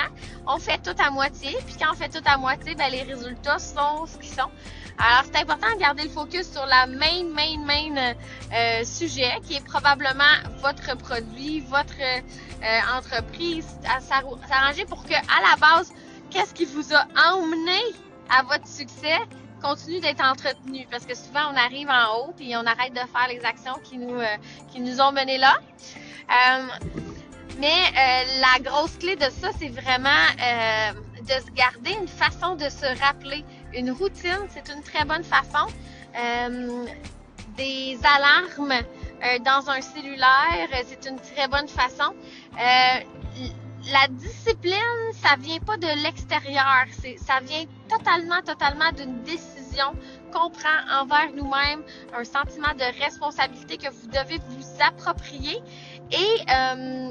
on 0.47 0.59
fait 0.59 0.79
tout 0.79 0.97
à 0.99 1.11
moitié. 1.11 1.55
Puis 1.67 1.77
quand 1.79 1.93
on 1.93 1.95
fait 1.95 2.09
tout 2.09 2.25
à 2.25 2.39
moitié, 2.39 2.75
ben, 2.77 2.91
les 2.91 3.03
résultats 3.03 3.59
sont 3.59 4.07
ce 4.07 4.17
qu'ils 4.17 4.33
sont. 4.33 4.51
Alors 4.97 5.25
c'est 5.31 5.39
important 5.39 5.71
de 5.75 5.81
garder 5.81 6.05
le 6.05 6.09
focus 6.09 6.51
sur 6.51 6.65
la 6.65 6.87
main, 6.87 7.25
main, 7.25 7.59
main 7.67 8.15
euh, 8.55 8.83
sujet 8.83 9.35
qui 9.47 9.57
est 9.57 9.65
probablement 9.67 10.25
votre 10.63 10.97
produit, 10.97 11.61
votre 11.61 12.01
entreprise, 12.97 13.67
à 13.87 14.01
s'arranger 14.01 14.87
pour 14.87 15.05
que 15.05 15.13
à 15.13 15.51
la 15.51 15.57
base, 15.61 15.93
qu'est-ce 16.31 16.55
qui 16.55 16.65
vous 16.65 16.95
a 16.95 17.07
emmené 17.35 17.79
à 18.31 18.43
votre 18.45 18.67
succès? 18.67 19.19
Continue 19.63 20.01
d'être 20.01 20.23
entretenu 20.23 20.87
parce 20.91 21.05
que 21.07 21.15
souvent 21.15 21.53
on 21.53 21.57
arrive 21.57 21.89
en 21.89 22.19
haut 22.19 22.33
puis 22.37 22.55
on 22.57 22.67
arrête 22.67 22.93
de 22.93 22.99
faire 22.99 23.29
les 23.29 23.45
actions 23.45 23.79
qui 23.83 23.99
nous 23.99 24.15
euh, 24.21 24.37
qui 24.73 24.81
nous 24.81 25.01
ont 25.01 25.13
mené 25.13 25.39
là. 25.39 25.55
Euh, 26.31 26.67
mais 27.59 27.67
euh, 27.69 28.41
la 28.41 28.71
grosse 28.71 28.97
clé 28.99 29.17
de 29.17 29.31
ça, 29.31 29.49
c'est 29.59 29.69
vraiment 29.69 30.11
de 31.23 31.47
se 31.47 31.51
garder 31.53 31.93
une 31.99 32.09
façon 32.09 32.55
de 32.55 32.69
se 32.69 32.87
rappeler. 33.01 33.45
Une 33.73 33.91
routine, 33.91 34.47
c'est 34.51 34.71
une 34.73 34.83
très 34.83 35.05
bonne 35.05 35.25
façon. 35.25 35.67
des 37.57 37.99
alarmes 38.05 38.83
dans 39.43 39.71
un 39.71 39.81
cellulaire, 39.81 40.69
c'est 40.87 41.09
une 41.09 41.19
très 41.19 41.49
bonne 41.49 41.69
façon 41.69 42.15
la 43.91 44.09
discipline, 44.09 45.13
ça 45.13 45.37
vient 45.39 45.61
pas 45.61 45.77
de 45.77 46.03
l'extérieur, 46.03 46.87
ça 47.19 47.41
vient 47.41 47.65
totalement, 47.89 48.41
totalement 48.45 48.91
d'une 48.93 49.23
décision 49.23 49.93
qu'on 50.33 50.51
prend 50.51 51.01
envers 51.01 51.31
nous-mêmes, 51.35 51.83
un 52.17 52.25
sentiment 52.25 52.75
de 52.75 53.03
responsabilité 53.03 53.77
que 53.77 53.91
vous 53.91 54.07
devez 54.09 54.39
vous 54.49 54.67
approprier 54.81 55.63
et 56.11 56.51
euh, 56.51 57.11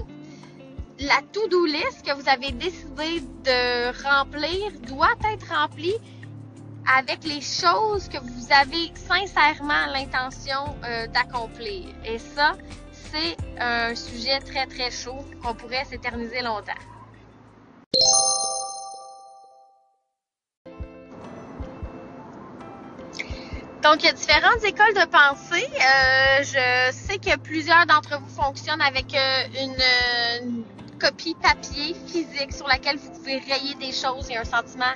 la 1.00 1.22
to-do 1.32 1.66
list 1.66 2.06
que 2.06 2.14
vous 2.14 2.28
avez 2.30 2.52
décidé 2.52 3.22
de 3.44 4.04
remplir 4.04 4.72
doit 4.88 5.16
être 5.32 5.48
remplie 5.54 5.96
avec 6.98 7.24
les 7.24 7.42
choses 7.42 8.08
que 8.10 8.18
vous 8.18 8.48
avez 8.52 8.92
sincèrement 8.96 9.88
l'intention 9.92 10.76
euh, 10.84 11.08
d'accomplir. 11.08 11.86
Et 12.06 12.20
ça, 12.20 12.54
un 13.60 13.96
sujet 13.96 14.40
très 14.40 14.66
très 14.66 14.92
chaud 14.92 15.26
qu'on 15.42 15.54
pourrait 15.54 15.86
s'éterniser 15.86 16.42
longtemps. 16.42 16.74
Donc, 23.86 24.02
il 24.02 24.08
y 24.08 24.10
a 24.10 24.14
différentes 24.14 24.64
écoles 24.64 24.96
de 24.96 25.06
pensée. 25.06 25.70
Euh, 25.70 26.42
je 26.42 26.92
sais 26.92 27.20
que 27.20 27.38
plusieurs 27.38 27.86
d'entre 27.86 28.20
vous 28.20 28.42
fonctionnent 28.42 28.82
avec 28.82 29.14
euh, 29.14 29.44
une, 29.62 30.64
copie 31.00 31.36
papier 31.40 31.94
physique 32.08 32.52
sur 32.52 32.68
laquelle 32.68 32.98
vous 32.98 33.12
pouvez 33.12 33.38
rayer 33.38 33.76
des 33.76 33.92
choses. 33.92 34.26
Il 34.28 34.34
y 34.34 34.38
a 34.38 34.42
un 34.42 34.44
sentiment 34.44 34.94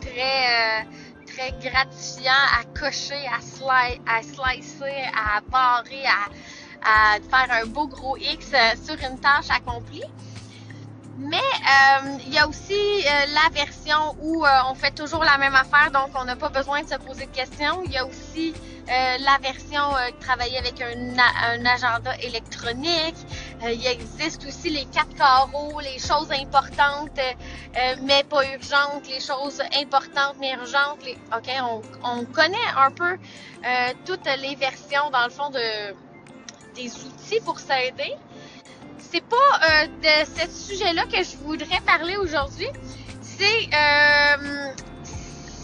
très, 0.00 0.80
euh, 0.80 0.82
très 1.24 1.52
gratifiant 1.52 2.32
à 2.32 2.64
cocher, 2.76 3.24
à, 3.28 3.36
à 3.36 4.22
slicer, 4.22 5.04
à 5.14 5.40
barrer, 5.42 6.04
à, 6.06 6.28
à 6.84 7.18
faire 7.20 7.62
un 7.62 7.66
beau 7.66 7.86
gros 7.86 8.16
X 8.16 8.50
euh, 8.54 8.58
sur 8.84 8.96
une 9.08 9.18
tâche 9.18 9.50
accomplie. 9.50 10.04
Mais 11.18 11.36
euh, 11.36 12.18
il 12.26 12.34
y 12.34 12.38
a 12.38 12.48
aussi 12.48 12.72
euh, 12.74 13.26
la 13.34 13.48
version 13.52 14.16
où 14.20 14.44
on 14.68 14.74
fait 14.74 14.90
toujours 14.92 15.22
la 15.22 15.38
même 15.38 15.54
affaire, 15.54 15.90
donc 15.92 16.10
on 16.14 16.24
n'a 16.24 16.36
pas 16.36 16.48
besoin 16.48 16.82
de 16.82 16.88
se 16.88 16.96
poser 16.96 17.26
de 17.26 17.30
questions. 17.30 17.82
Il 17.84 17.92
y 17.92 17.98
a 17.98 18.06
aussi 18.06 18.54
la 18.88 19.38
version 19.40 19.80
travailler 20.20 20.58
avec 20.58 20.80
un, 20.82 21.64
agenda 21.66 22.16
électronique. 22.20 23.16
Euh, 23.62 23.70
il 23.70 23.86
existe 23.86 24.44
aussi 24.46 24.70
les 24.70 24.84
quatre 24.86 25.14
carreaux, 25.14 25.78
les 25.80 25.98
choses 25.98 26.30
importantes 26.32 27.18
euh, 27.18 27.96
mais 28.02 28.24
pas 28.24 28.44
urgentes, 28.44 29.08
les 29.08 29.20
choses 29.20 29.62
importantes 29.80 30.36
mais 30.40 30.52
urgentes. 30.54 31.04
Les... 31.04 31.16
Ok, 31.36 31.48
on, 31.62 31.82
on, 32.04 32.24
connaît 32.24 32.56
un 32.76 32.90
peu 32.90 33.16
toutes 34.04 34.26
les 34.40 34.56
versions 34.56 35.10
dans 35.10 35.24
le 35.24 35.30
fond 35.30 35.50
de 35.50 35.94
des 36.74 36.90
outils 37.04 37.40
pour 37.44 37.58
s'aider. 37.58 38.14
C'est 38.98 39.24
pas 39.24 39.86
de 39.86 40.24
ce 40.24 40.68
sujet-là 40.68 41.04
que 41.06 41.22
je 41.22 41.36
voudrais 41.38 41.80
parler 41.80 42.16
aujourd'hui. 42.16 42.68
C'est 43.20 43.68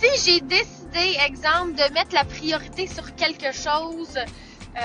si 0.00 0.32
j'ai 0.32 0.40
décidé, 0.40 1.18
exemple, 1.26 1.72
de 1.72 1.92
mettre 1.92 2.14
la 2.14 2.24
priorité 2.24 2.86
sur 2.86 3.14
quelque 3.16 3.52
chose, 3.52 4.16
euh, 4.16 4.80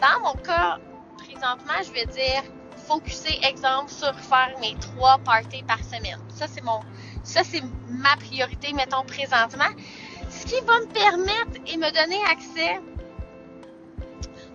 dans 0.00 0.20
mon 0.22 0.34
cas, 0.34 0.78
présentement, 1.18 1.82
je 1.84 1.92
vais 1.92 2.06
dire 2.06 2.42
focuser, 2.86 3.38
exemple, 3.44 3.90
sur 3.90 4.14
faire 4.18 4.54
mes 4.60 4.76
trois 4.80 5.18
parties 5.18 5.62
par 5.64 5.82
semaine. 5.82 6.18
Ça, 6.34 6.46
c'est 6.46 6.62
mon, 6.62 6.80
ça, 7.24 7.42
c'est 7.44 7.62
ma 7.88 8.16
priorité, 8.16 8.72
mettons, 8.72 9.04
présentement. 9.04 9.70
Ce 10.30 10.46
qui 10.46 10.60
va 10.64 10.78
me 10.80 10.86
permettre 10.86 11.60
et 11.66 11.76
me 11.76 11.90
donner 11.90 12.20
accès 12.30 12.80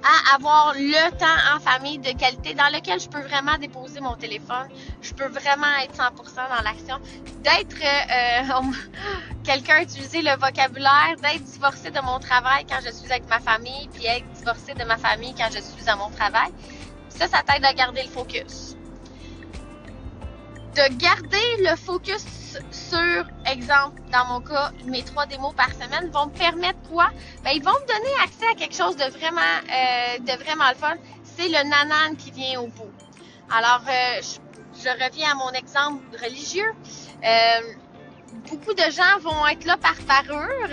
à 0.04 0.36
avoir 0.36 0.74
le 0.76 1.12
temps 1.18 1.56
en 1.56 1.60
famille 1.60 2.00
de 2.00 2.12
qualité 2.12 2.54
dans 2.54 2.72
lequel 2.74 3.00
je 3.00 3.10
peux 3.10 3.22
vraiment 3.22 3.58
déposer 3.58 4.00
mon 4.02 4.16
téléphone, 4.16 4.68
je 5.02 5.14
peux 5.14 5.28
vraiment 5.28 5.74
être 5.84 5.96
100% 5.96 6.36
dans 6.36 6.64
l'action, 6.64 7.00
d'être 7.44 7.76
euh, 7.82 8.72
quelqu'un 9.44 9.82
utiliser 9.82 10.22
le 10.22 10.38
vocabulaire, 10.40 11.16
d'être 11.22 11.44
divorcé 11.44 11.92
de 11.92 12.02
mon 12.02 12.20
travail 12.20 12.66
quand 12.70 12.80
je 12.86 12.92
suis 12.92 13.12
avec 13.12 13.28
ma 13.30 13.40
famille, 13.40 13.90
puis 13.94 14.06
être 14.06 14.30
divorcé 14.34 14.74
de 14.74 14.84
ma 14.84 14.98
famille 14.98 15.34
quand 15.36 15.50
je 15.52 15.62
suis 15.62 15.90
à 15.90 15.96
mon 15.96 16.10
travail. 16.10 16.50
Ça, 17.10 17.28
ça 17.28 17.42
t'aide 17.44 17.64
à 17.64 17.74
garder 17.74 18.04
le 18.04 18.10
focus. 18.10 18.76
De 20.76 20.94
garder 20.98 21.64
le 21.64 21.78
focus 21.78 22.26
sur, 22.70 23.26
exemple, 23.46 24.02
dans 24.12 24.26
mon 24.26 24.42
cas, 24.42 24.72
mes 24.86 25.04
trois 25.04 25.26
démos 25.26 25.54
par 25.56 25.70
semaine 25.72 26.10
vont 26.12 26.26
me 26.26 26.32
permettre 26.32 26.80
quoi? 26.90 27.12
Ben, 27.46 27.52
ils 27.56 27.64
vont 27.64 27.72
me 27.72 27.88
donner 27.88 28.14
accès 28.22 28.46
à 28.52 28.56
quelque 28.56 28.76
chose 28.76 28.98
de 28.98 29.06
vraiment, 29.18 29.40
euh, 29.40 30.20
de 30.20 30.44
vraiment 30.44 30.68
le 30.68 30.76
fun. 30.76 30.96
C'est 31.24 31.48
le 31.48 31.64
nanan 31.70 32.18
qui 32.18 32.32
vient 32.32 32.60
au 32.60 32.68
bout. 32.68 32.92
Alors, 33.50 33.84
euh, 33.88 34.22
je, 34.84 34.90
reviens 34.90 35.32
à 35.32 35.36
mon 35.36 35.52
exemple 35.52 36.04
religieux. 36.22 36.74
Euh, 37.24 37.62
beaucoup 38.50 38.74
de 38.74 38.92
gens 38.92 39.20
vont 39.22 39.48
être 39.48 39.64
là 39.64 39.78
par 39.78 39.96
parure 40.06 40.70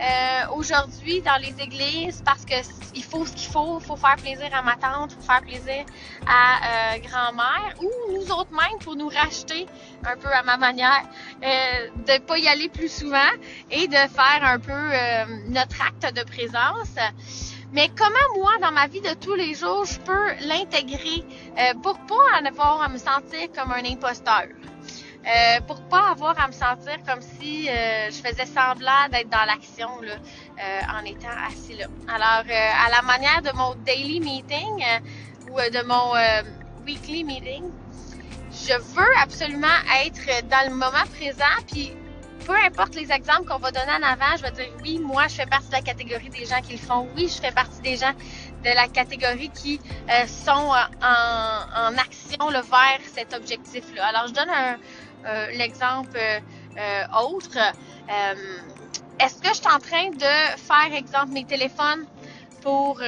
euh, 0.00 0.54
aujourd'hui 0.54 1.20
dans 1.22 1.40
les 1.40 1.54
églises 1.62 2.22
parce 2.24 2.44
que 2.44 2.54
il 2.94 3.04
faut 3.04 3.26
ce 3.26 3.32
qu'il 3.32 3.50
faut, 3.50 3.78
il 3.80 3.84
faut 3.84 3.96
faire 3.96 4.16
plaisir 4.16 4.48
à 4.52 4.62
ma 4.62 4.76
tante, 4.76 5.12
faut 5.12 5.20
faire 5.20 5.42
plaisir 5.42 5.84
à 6.26 6.94
euh, 6.94 6.98
grand-mère 6.98 7.74
ou 7.80 8.12
nous 8.12 8.30
autres 8.32 8.52
mêmes 8.52 8.78
pour 8.80 8.96
nous 8.96 9.08
racheter 9.08 9.66
un 10.04 10.16
peu 10.16 10.28
à 10.28 10.42
ma 10.42 10.56
manière, 10.56 11.02
euh, 11.42 11.88
de 12.06 12.18
pas 12.20 12.38
y 12.38 12.48
aller 12.48 12.68
plus 12.68 12.92
souvent 12.92 13.32
et 13.70 13.86
de 13.88 13.94
faire 13.94 14.40
un 14.42 14.58
peu 14.58 14.72
euh, 14.72 15.24
notre 15.48 15.80
acte 15.82 16.14
de 16.14 16.24
présence. 16.24 16.94
Mais 17.72 17.90
comment 17.96 18.40
moi, 18.42 18.52
dans 18.62 18.72
ma 18.72 18.86
vie 18.86 19.02
de 19.02 19.12
tous 19.14 19.34
les 19.34 19.54
jours, 19.54 19.84
je 19.84 19.98
peux 20.00 20.46
l'intégrer? 20.46 21.22
Euh, 21.58 21.74
pour 21.82 21.98
pas 22.06 22.38
avoir 22.46 22.82
à 22.82 22.88
me 22.88 22.98
sentir 22.98 23.52
comme 23.54 23.72
un 23.72 23.84
imposteur? 23.84 24.46
Euh, 25.26 25.60
pour 25.66 25.82
pas 25.88 26.12
avoir 26.12 26.40
à 26.40 26.46
me 26.46 26.52
sentir 26.52 26.96
comme 27.06 27.20
si 27.20 27.68
euh, 27.68 28.06
je 28.06 28.16
faisais 28.16 28.46
semblant 28.46 29.08
d'être 29.12 29.28
dans 29.28 29.44
l'action 29.44 30.00
là, 30.00 30.14
euh, 30.14 30.80
en 30.98 31.04
étant 31.04 31.28
assis 31.46 31.74
là. 31.74 31.86
Alors, 32.08 32.44
euh, 32.48 32.86
à 32.86 32.88
la 32.90 33.02
manière 33.02 33.42
de 33.42 33.54
mon 33.54 33.74
daily 33.84 34.20
meeting 34.20 34.84
ou 35.50 35.56
de 35.56 35.86
mon 35.86 36.12
weekly 36.86 37.24
meeting, 37.24 37.64
je 38.52 38.74
veux 38.94 39.16
absolument 39.20 39.66
être 40.04 40.46
dans 40.48 40.70
le 40.70 40.74
moment 40.74 41.04
présent, 41.12 41.44
puis 41.70 41.92
peu 42.46 42.54
importe 42.64 42.94
les 42.94 43.12
exemples 43.12 43.44
qu'on 43.46 43.58
va 43.58 43.70
donner 43.70 43.92
en 43.92 44.02
avant, 44.02 44.36
je 44.38 44.42
vais 44.42 44.52
dire 44.52 44.72
oui, 44.82 44.98
moi, 44.98 45.26
je 45.28 45.34
fais 45.34 45.46
partie 45.46 45.68
de 45.68 45.72
la 45.72 45.82
catégorie 45.82 46.30
des 46.30 46.46
gens 46.46 46.62
qui 46.62 46.72
le 46.72 46.78
font. 46.78 47.06
Oui, 47.14 47.28
je 47.28 47.38
fais 47.38 47.52
partie 47.52 47.82
des 47.82 47.96
gens 47.96 48.12
de 48.64 48.74
la 48.74 48.88
catégorie 48.88 49.50
qui 49.50 49.78
sont 50.26 50.72
en, 51.02 51.92
en 51.92 51.98
action 51.98 52.48
là, 52.48 52.62
vers 52.62 53.00
cet 53.12 53.34
objectif-là. 53.34 54.06
Alors, 54.06 54.28
je 54.28 54.32
donne 54.32 54.48
un, 54.48 54.72
euh, 54.72 54.76
l'exemple 55.52 56.16
euh, 56.16 56.40
euh, 56.78 57.18
autre. 57.22 57.58
Est-ce 59.20 59.40
que 59.42 59.48
je 59.48 59.54
suis 59.54 59.66
en 59.66 59.80
train 59.80 60.10
de 60.10 60.56
faire, 60.56 60.94
exemple, 60.96 61.32
mes 61.32 61.44
téléphones 61.44 62.06
pour 62.62 63.00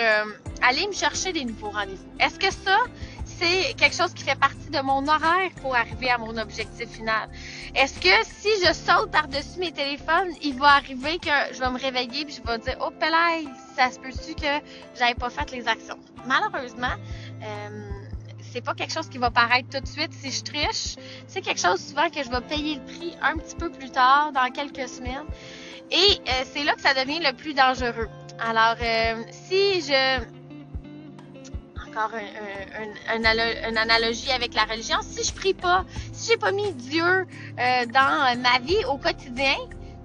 aller 0.63 0.87
me 0.87 0.93
chercher 0.93 1.33
des 1.33 1.45
nouveaux 1.45 1.71
rendez-vous? 1.71 2.09
Est-ce 2.19 2.39
que 2.39 2.51
ça, 2.51 2.79
c'est 3.25 3.75
quelque 3.75 3.95
chose 3.95 4.13
qui 4.13 4.25
fait 4.25 4.39
partie 4.39 4.71
de 4.71 4.81
mon 4.81 5.07
horaire 5.07 5.51
pour 5.63 5.75
arriver 5.75 6.11
à 6.11 6.19
mon 6.19 6.37
objectif 6.37 6.89
final? 6.89 7.29
Est-ce 7.75 8.01
que 8.01 8.15
si 8.25 8.49
je 8.65 8.73
saute 8.73 9.11
par-dessus 9.13 9.59
mes 9.59 9.73
téléphones, 9.73 10.33
il 10.43 10.59
va 10.59 10.75
arriver 10.75 11.19
que 11.19 11.31
je 11.53 11.61
vais 11.61 11.71
me 11.71 11.79
réveiller 11.79 12.27
et 12.27 12.31
je 12.31 12.43
vais 12.43 12.59
dire 12.59 12.77
Oh, 12.81 12.91
Pelay, 12.99 13.47
ça 13.77 13.91
se 13.91 14.01
peut-tu 14.01 14.35
que 14.35 14.67
j'avais 14.99 15.15
pas 15.15 15.31
fait 15.31 15.51
les 15.53 15.67
actions? 15.69 15.99
Malheureusement, 16.27 16.97
euh, 17.43 17.90
c'est 18.53 18.61
pas 18.61 18.75
quelque 18.75 18.93
chose 18.93 19.09
qui 19.09 19.19
va 19.19 19.31
paraître 19.31 19.69
tout 19.71 19.81
de 19.81 19.87
suite 19.87 20.13
si 20.13 20.31
je 20.31 20.43
triche. 20.43 20.97
C'est 21.27 21.41
quelque 21.41 21.61
chose 21.61 21.81
souvent 21.81 22.09
que 22.11 22.23
je 22.23 22.31
vais 22.31 22.41
payer 22.41 22.77
le 22.77 22.83
prix 22.83 23.17
un 23.23 23.37
petit 23.37 23.55
peu 23.55 23.71
plus 23.71 23.91
tard, 23.91 24.33
dans 24.33 24.51
quelques 24.51 24.89
semaines. 24.89 25.27
Et 25.91 25.97
euh, 25.97 26.45
c'est 26.53 26.65
là 26.65 26.75
que 26.75 26.81
ça 26.81 26.95
devient 26.95 27.21
le 27.21 27.33
plus 27.33 27.55
dangereux. 27.55 28.09
Alors, 28.39 28.77
euh, 28.83 29.23
si 29.31 29.83
je... 29.83 30.21
Encore 31.89 32.13
une 32.15 33.77
analogie 33.77 34.31
avec 34.31 34.55
la 34.55 34.63
religion. 34.63 34.99
Si 35.03 35.25
je 35.25 35.35
prie 35.35 35.55
pas, 35.55 35.85
si 36.13 36.31
j'ai 36.31 36.37
pas 36.37 36.53
mis 36.53 36.73
Dieu 36.75 37.03
euh, 37.05 37.87
dans 37.87 38.41
ma 38.41 38.61
vie 38.61 38.85
au 38.89 38.97
quotidien, 38.97 39.57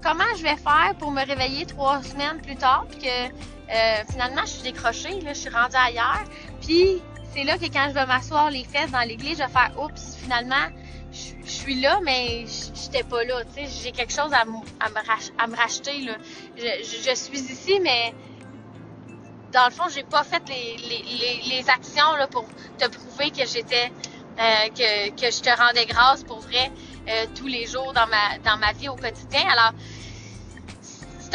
comment 0.02 0.24
je 0.36 0.42
vais 0.42 0.56
faire 0.56 0.96
pour 0.98 1.12
me 1.12 1.24
réveiller 1.24 1.68
trois 1.68 2.02
semaines 2.02 2.42
plus 2.42 2.56
tard, 2.56 2.88
puis 2.90 3.02
que 3.02 4.12
finalement 4.12 4.42
je 4.42 4.50
suis 4.50 4.64
décrochée, 4.64 5.22
là, 5.22 5.34
je 5.34 5.40
suis 5.40 5.50
rendue 5.50 5.76
ailleurs, 5.76 6.24
puis 6.60 7.04
c'est 7.36 7.44
là 7.44 7.58
que 7.58 7.66
quand 7.66 7.88
je 7.90 7.94
vais 7.94 8.06
m'asseoir 8.06 8.50
les 8.50 8.64
fesses 8.64 8.92
dans 8.92 9.02
l'église, 9.02 9.38
je 9.40 9.44
vais 9.44 9.50
faire 9.50 9.72
oups, 9.78 10.16
finalement, 10.22 10.68
je, 11.12 11.50
suis 11.50 11.82
là, 11.82 12.00
mais 12.02 12.46
j'étais 12.74 13.04
pas 13.04 13.24
là. 13.26 13.42
J'ai 13.56 13.92
quelque 13.92 14.14
chose 14.14 14.32
à, 14.34 14.46
me 14.46 15.56
racheter. 15.56 16.00
Là. 16.02 16.14
Je, 16.58 17.14
suis 17.14 17.40
ici, 17.40 17.80
mais 17.82 18.14
dans 19.52 19.66
le 19.66 19.72
fond, 19.72 19.84
j'ai 19.94 20.04
pas 20.04 20.24
fait 20.24 20.44
les, 20.48 21.66
actions 21.70 22.16
là, 22.18 22.28
pour 22.28 22.46
te 22.78 22.88
prouver 22.88 23.32
que 23.32 23.46
j'étais 23.46 23.92
euh, 24.40 24.70
que, 24.70 25.10
que 25.12 25.32
je 25.32 25.42
te 25.42 25.50
rendais 25.58 25.86
grâce 25.86 26.24
pour 26.24 26.40
vrai 26.40 26.72
euh, 27.08 27.26
tous 27.36 27.48
les 27.48 27.66
jours 27.68 27.94
dans 27.94 28.08
ma 28.08 28.38
dans 28.44 28.58
ma 28.58 28.72
vie 28.74 28.90
au 28.90 28.96
quotidien. 28.96 29.44
Alors, 29.50 29.74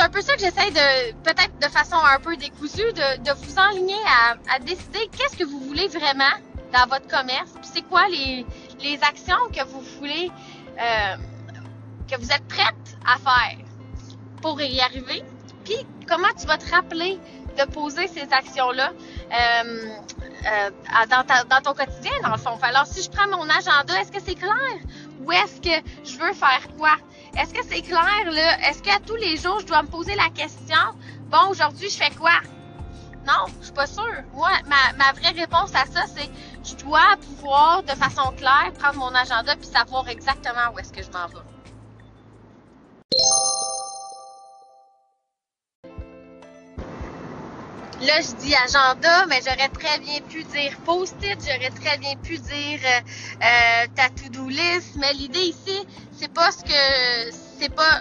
c'est 0.01 0.07
un 0.07 0.11
peu 0.11 0.23
ça 0.23 0.35
que 0.35 0.41
j'essaie 0.41 0.71
de, 0.71 1.13
peut-être 1.25 1.59
de 1.61 1.69
façon 1.69 1.97
un 1.97 2.19
peu 2.21 2.35
décousue, 2.35 2.91
de, 2.95 3.23
de 3.23 3.33
vous 3.45 3.59
enligner 3.59 4.01
à, 4.07 4.55
à 4.55 4.59
décider 4.59 5.11
qu'est-ce 5.13 5.37
que 5.37 5.45
vous 5.45 5.61
voulez 5.61 5.89
vraiment 5.89 6.33
dans 6.73 6.87
votre 6.89 7.07
commerce, 7.07 7.51
puis 7.61 7.71
c'est 7.75 7.83
quoi 7.83 8.09
les, 8.09 8.47
les 8.81 8.99
actions 9.03 9.37
que 9.55 9.63
vous 9.67 9.83
voulez, 9.99 10.31
euh, 10.81 11.17
que 12.11 12.19
vous 12.19 12.33
êtes 12.33 12.47
prête 12.49 12.97
à 13.07 13.19
faire 13.19 13.59
pour 14.41 14.59
y 14.63 14.81
arriver, 14.81 15.23
puis 15.67 15.77
comment 16.09 16.33
tu 16.41 16.47
vas 16.47 16.57
te 16.57 16.71
rappeler 16.71 17.19
de 17.59 17.65
poser 17.71 18.09
ces 18.09 18.27
actions-là 18.33 18.93
euh, 18.93 19.85
euh, 20.47 20.71
dans, 21.11 21.25
dans 21.47 21.61
ton 21.61 21.75
quotidien, 21.75 22.13
dans 22.23 22.31
le 22.31 22.39
fond. 22.39 22.59
Alors, 22.63 22.87
si 22.87 23.03
je 23.03 23.11
prends 23.11 23.29
mon 23.29 23.47
agenda, 23.51 24.01
est-ce 24.01 24.13
que 24.13 24.21
c'est 24.25 24.35
clair? 24.37 24.55
Où 25.21 25.33
est-ce 25.33 25.61
que 25.61 25.87
je 26.05 26.17
veux 26.17 26.33
faire 26.33 26.63
quoi? 26.79 26.97
Est-ce 27.39 27.55
que 27.55 27.65
c'est 27.69 27.83
clair, 27.83 28.31
là? 28.31 28.69
Est-ce 28.69 28.83
qu'à 28.83 28.99
tous 29.07 29.17
les 29.17 29.37
jours, 29.37 29.61
je 29.61 29.67
dois 29.67 29.83
me 29.83 29.89
poser 29.89 30.15
la 30.15 30.29
question, 30.31 30.77
bon, 31.31 31.49
aujourd'hui, 31.51 31.89
je 31.89 31.97
fais 31.97 32.11
quoi? 32.11 32.41
Non, 33.27 33.47
je 33.61 33.67
suis 33.67 33.75
pas 33.75 33.87
sûre. 33.87 34.25
Moi, 34.33 34.51
ma, 34.67 34.93
ma 34.97 35.13
vraie 35.13 35.39
réponse 35.39 35.75
à 35.75 35.85
ça, 35.87 36.07
c'est 36.07 36.31
je 36.65 36.75
dois 36.83 37.17
pouvoir, 37.17 37.83
de 37.83 37.93
façon 37.93 38.33
claire, 38.33 38.73
prendre 38.79 38.99
mon 38.99 39.15
agenda 39.15 39.55
puis 39.57 39.67
savoir 39.67 40.09
exactement 40.09 40.73
où 40.75 40.79
est-ce 40.79 40.93
que 40.93 41.03
je 41.03 41.11
m'en 41.11 41.27
vais. 41.27 41.45
Là, 48.03 48.15
je 48.23 48.35
dis 48.37 48.55
agenda, 48.55 49.27
mais 49.27 49.41
j'aurais 49.45 49.69
très 49.69 49.99
bien 49.99 50.21
pu 50.23 50.43
dire 50.45 50.73
post-it, 50.87 51.39
j'aurais 51.45 51.71
très 51.71 51.99
bien 51.99 52.17
pu 52.17 52.39
dire 52.39 52.81
euh, 52.83 53.01
euh 53.45 53.87
ta 53.95 54.09
to-do 54.09 54.47
mais 54.97 55.13
l'idée 55.13 55.41
ici, 55.55 55.87
c'est 56.19 56.33
pas 56.33 56.51
ce 56.51 56.65
que 56.65 57.37
c'est 57.59 57.75
pas 57.75 58.01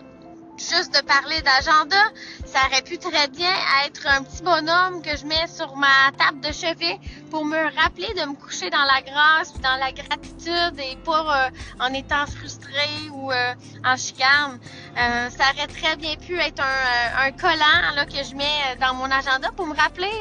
juste 0.59 0.93
de 0.93 1.01
parler 1.01 1.41
d'agenda. 1.41 2.03
Ça 2.45 2.59
aurait 2.67 2.81
pu 2.81 2.97
très 2.97 3.27
bien 3.29 3.53
être 3.85 4.05
un 4.07 4.23
petit 4.23 4.43
bonhomme 4.43 5.01
que 5.01 5.15
je 5.15 5.25
mets 5.25 5.47
sur 5.47 5.75
ma 5.75 6.11
table 6.17 6.41
de 6.41 6.51
chevet 6.51 6.99
pour 7.31 7.45
me 7.45 7.57
rappeler 7.81 8.07
de 8.15 8.27
me 8.27 8.35
coucher 8.35 8.69
dans 8.69 8.83
la 8.83 9.01
grâce, 9.01 9.53
dans 9.61 9.77
la 9.77 9.91
gratitude 9.91 10.79
et 10.79 10.97
pas 11.05 11.47
euh, 11.47 11.49
en 11.79 11.93
étant 11.93 12.25
frustré 12.27 12.89
ou 13.13 13.31
euh, 13.31 13.53
en 13.85 13.95
chicane. 13.95 14.59
Euh, 14.97 15.29
ça 15.29 15.45
aurait 15.53 15.67
très 15.67 15.95
bien 15.95 16.15
pu 16.15 16.37
être 16.39 16.61
un, 16.61 17.27
un, 17.27 17.31
collant 17.31 17.95
là, 17.95 18.05
que 18.05 18.23
je 18.23 18.35
mets 18.35 18.75
dans 18.81 18.93
mon 18.95 19.09
agenda 19.09 19.49
pour 19.55 19.65
me 19.65 19.75
rappeler 19.75 20.11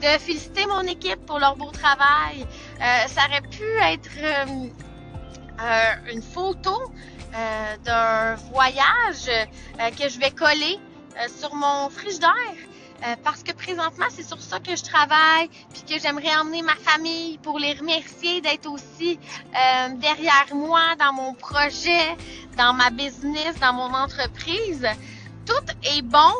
de 0.00 0.18
féliciter 0.18 0.66
mon 0.66 0.82
équipe 0.82 1.26
pour 1.26 1.38
leur 1.38 1.56
beau 1.56 1.70
travail. 1.70 2.46
ça 2.78 3.22
aurait 3.28 3.40
pu 3.42 3.64
être 3.82 4.10
une 6.12 6.22
photo 6.22 6.92
euh, 7.34 7.76
d'un 7.84 8.34
voyage 8.52 9.28
euh, 9.28 9.90
que 9.98 10.08
je 10.08 10.18
vais 10.18 10.30
coller 10.30 10.78
euh, 11.16 11.28
sur 11.40 11.54
mon 11.54 11.88
frigidaire. 11.88 12.58
parce 13.24 13.42
que 13.42 13.52
présentement, 13.52 14.06
c'est 14.10 14.22
sur 14.22 14.40
ça 14.40 14.60
que 14.60 14.76
je 14.76 14.84
travaille, 14.84 15.48
puis 15.72 15.82
que 15.88 16.00
j'aimerais 16.00 16.36
emmener 16.36 16.62
ma 16.62 16.76
famille 16.76 17.38
pour 17.38 17.58
les 17.58 17.72
remercier 17.72 18.40
d'être 18.40 18.70
aussi 18.70 19.18
derrière 20.06 20.48
moi 20.54 20.94
dans 21.00 21.12
mon 21.12 21.34
projet, 21.34 22.16
dans 22.56 22.72
ma 22.72 22.90
business, 22.90 23.58
dans 23.60 23.72
mon 23.72 23.92
entreprise. 23.92 24.86
Tout 25.46 25.66
est 25.82 26.02
bon 26.02 26.34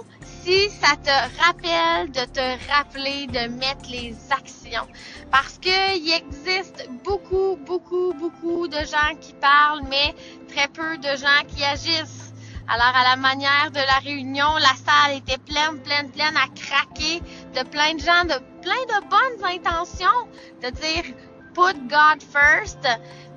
si 0.45 0.71
ça 0.71 0.97
te 0.97 1.41
rappelle 1.41 2.11
de 2.11 2.25
te 2.25 2.71
rappeler 2.71 3.27
de 3.29 3.49
mettre 3.49 3.89
les 3.91 4.15
actions. 4.31 4.87
Parce 5.31 5.59
qu'il 5.59 6.13
existe 6.13 6.89
beaucoup, 7.05 7.57
beaucoup, 7.65 8.13
beaucoup 8.15 8.67
de 8.67 8.79
gens 8.79 9.15
qui 9.21 9.33
parlent, 9.35 9.83
mais 9.89 10.15
très 10.49 10.69
peu 10.69 10.99
de 10.99 11.17
gens 11.17 11.43
qui 11.49 11.63
agissent. 11.65 12.33
Alors, 12.69 12.95
à 12.95 13.11
la 13.11 13.17
manière 13.17 13.71
de 13.71 13.79
la 13.81 13.99
réunion, 14.05 14.55
la 14.59 14.75
salle 14.75 15.19
était 15.19 15.39
pleine, 15.39 15.81
pleine, 15.83 16.11
pleine 16.11 16.37
à 16.37 16.49
craquer 16.49 17.21
de 17.55 17.69
plein 17.69 17.95
de 17.95 18.01
gens, 18.01 18.25
de 18.25 18.39
plein 18.63 18.85
de 18.89 19.09
bonnes 19.09 19.45
intentions, 19.45 20.29
de 20.63 20.71
dire 20.71 21.15
put 21.55 21.79
God 21.89 22.23
first, 22.23 22.89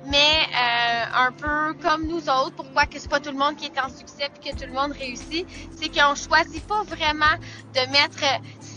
mais 0.06 0.46
euh, 0.54 1.04
un 1.14 1.32
peu 1.32 1.74
comme 1.82 2.06
nous 2.06 2.28
autres, 2.28 2.52
pourquoi 2.56 2.86
que 2.86 2.98
c'est 2.98 3.08
pas 3.08 3.20
tout 3.20 3.30
le 3.30 3.38
monde 3.38 3.56
qui 3.56 3.66
est 3.66 3.80
en 3.80 3.88
succès 3.88 4.28
puis 4.34 4.50
que 4.50 4.56
tout 4.56 4.66
le 4.66 4.72
monde 4.72 4.92
réussit, 4.92 5.46
c'est 5.76 5.88
qu'on 5.88 6.14
choisit 6.14 6.64
pas 6.66 6.82
vraiment 6.84 7.34
de 7.74 7.80
mettre 7.90 8.22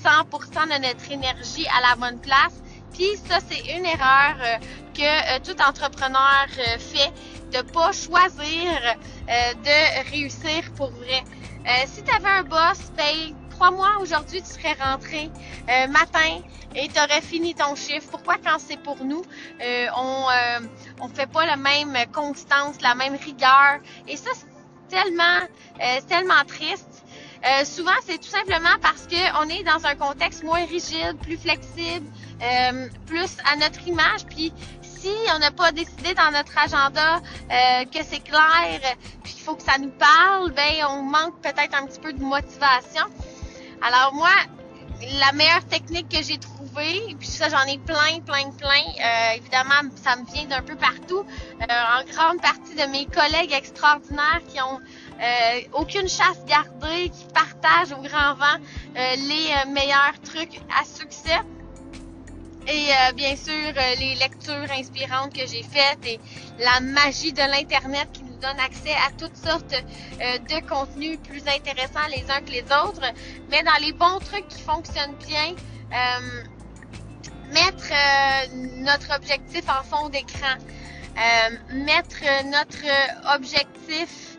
100% 0.03 0.65
de 0.65 0.87
notre 0.87 1.11
énergie 1.11 1.67
à 1.67 1.89
la 1.89 1.95
bonne 1.95 2.19
place. 2.19 2.61
Puis 2.93 3.15
ça, 3.27 3.37
c'est 3.47 3.77
une 3.77 3.85
erreur 3.85 4.35
euh, 4.41 4.57
que 4.93 5.01
euh, 5.01 5.39
tout 5.43 5.61
entrepreneur 5.61 6.47
fait, 6.79 7.13
de 7.51 7.61
pas 7.71 7.91
choisir 7.91 8.95
de 9.27 10.09
réussir 10.11 10.71
pour 10.75 10.91
vrai. 10.91 11.23
si 11.87 12.03
tu 12.03 12.11
avais 12.11 12.29
un 12.29 12.43
boss, 12.43 12.77
ben 13.59 13.65
crois-moi, 13.65 14.01
aujourd'hui, 14.01 14.41
tu 14.41 14.49
serais 14.49 14.73
rentré 14.81 15.29
euh, 15.69 15.87
matin 15.87 16.41
et 16.75 16.87
tu 16.87 16.99
aurais 16.99 17.21
fini 17.21 17.53
ton 17.53 17.75
chiffre. 17.75 18.07
Pourquoi 18.09 18.35
quand 18.37 18.57
c'est 18.57 18.77
pour 18.77 19.03
nous, 19.03 19.23
euh, 19.61 19.87
on 19.97 20.25
euh, 20.29 20.59
on 21.01 21.09
fait 21.09 21.27
pas 21.29 21.45
la 21.45 21.57
même 21.57 21.93
constance, 22.13 22.81
la 22.81 22.95
même 22.95 23.15
rigueur? 23.15 23.79
Et 24.07 24.15
ça, 24.15 24.29
c'est 24.33 24.95
tellement, 24.95 25.39
euh, 25.81 25.99
tellement 26.07 26.43
triste. 26.47 27.03
souvent, 27.65 27.99
c'est 28.05 28.17
tout 28.17 28.29
simplement 28.29 28.77
parce 28.81 29.07
qu'on 29.07 29.49
est 29.49 29.63
dans 29.63 29.85
un 29.85 29.95
contexte 29.95 30.43
moins 30.43 30.65
rigide, 30.65 31.17
plus 31.21 31.37
flexible, 31.37 32.07
plus 33.05 33.37
à 33.51 33.55
notre 33.57 33.87
image. 33.87 34.25
Puis 34.25 34.53
si 34.81 35.13
on 35.35 35.39
n'a 35.39 35.51
pas 35.51 35.71
décidé 35.71 36.13
dans 36.13 36.31
notre 36.31 36.57
agenda 36.57 37.21
que 37.93 38.03
c'est 38.03 38.23
clair, 38.23 38.79
puis 39.23 39.33
qu'il 39.33 39.43
faut 39.43 39.55
que 39.55 39.63
ça 39.63 39.77
nous 39.77 39.91
parle, 39.91 40.51
ben 40.51 40.85
on 40.89 41.03
manque 41.03 41.39
peut-être 41.41 41.75
un 41.75 41.85
petit 41.85 41.99
peu 41.99 42.13
de 42.13 42.23
motivation. 42.23 43.05
Alors 43.81 44.13
moi, 44.13 44.29
la 45.19 45.31
meilleure 45.31 45.65
technique 45.65 46.09
que 46.09 46.21
j'ai 46.21 46.37
trouvée, 46.37 47.15
puis 47.17 47.27
ça 47.27 47.47
j'en 47.49 47.63
ai 47.71 47.77
plein, 47.77 48.19
plein, 48.25 48.51
plein, 48.51 48.83
euh, 49.01 49.37
évidemment 49.37 49.89
ça 49.95 50.17
me 50.17 50.25
vient 50.25 50.45
d'un 50.45 50.61
peu 50.61 50.75
partout, 50.75 51.19
euh, 51.21 51.63
en 51.63 52.03
grande 52.11 52.41
partie 52.41 52.75
de 52.75 52.85
mes 52.91 53.05
collègues 53.05 53.53
extraordinaires 53.53 54.41
qui 54.49 54.61
ont 54.61 54.79
euh, 55.21 55.61
aucune 55.73 56.09
chasse 56.09 56.43
gardée, 56.45 57.09
qui 57.09 57.25
partagent 57.33 57.93
au 57.93 58.01
grand 58.01 58.33
vent 58.35 58.59
les 58.95 59.71
meilleurs 59.71 60.19
trucs 60.23 60.59
à 60.77 60.83
succès. 60.83 61.39
Et 62.67 63.13
bien 63.15 63.35
sûr, 63.35 63.73
les 63.99 64.15
lectures 64.15 64.71
inspirantes 64.71 65.33
que 65.33 65.47
j'ai 65.47 65.63
faites 65.63 66.05
et 66.05 66.19
la 66.59 66.81
magie 66.81 67.33
de 67.33 67.39
l'Internet 67.39 68.09
qui 68.13 68.28
donne 68.39 68.59
accès 68.59 68.93
à 68.93 69.11
toutes 69.17 69.35
sortes 69.35 69.73
euh, 69.73 70.37
de 70.37 70.67
contenus 70.67 71.19
plus 71.27 71.43
intéressants 71.47 72.07
les 72.09 72.23
uns 72.31 72.41
que 72.41 72.51
les 72.51 72.63
autres, 72.63 73.01
mais 73.49 73.63
dans 73.63 73.85
les 73.85 73.93
bons 73.93 74.19
trucs 74.19 74.47
qui 74.47 74.61
fonctionnent 74.61 75.15
bien, 75.27 75.53
euh, 75.93 76.43
mettre 77.53 77.91
euh, 77.91 78.55
notre 78.77 79.15
objectif 79.15 79.63
en 79.69 79.83
fond 79.83 80.09
d'écran, 80.09 80.55
mettre 81.73 82.21
notre 82.45 83.35
objectif 83.35 84.37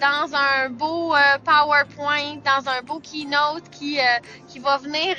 dans 0.00 0.36
un 0.36 0.68
beau 0.68 1.14
PowerPoint, 1.44 2.36
dans 2.44 2.68
un 2.68 2.82
beau 2.82 3.00
keynote 3.00 3.68
qui, 3.70 3.98
qui 4.46 4.60
va 4.60 4.76
venir 4.76 5.16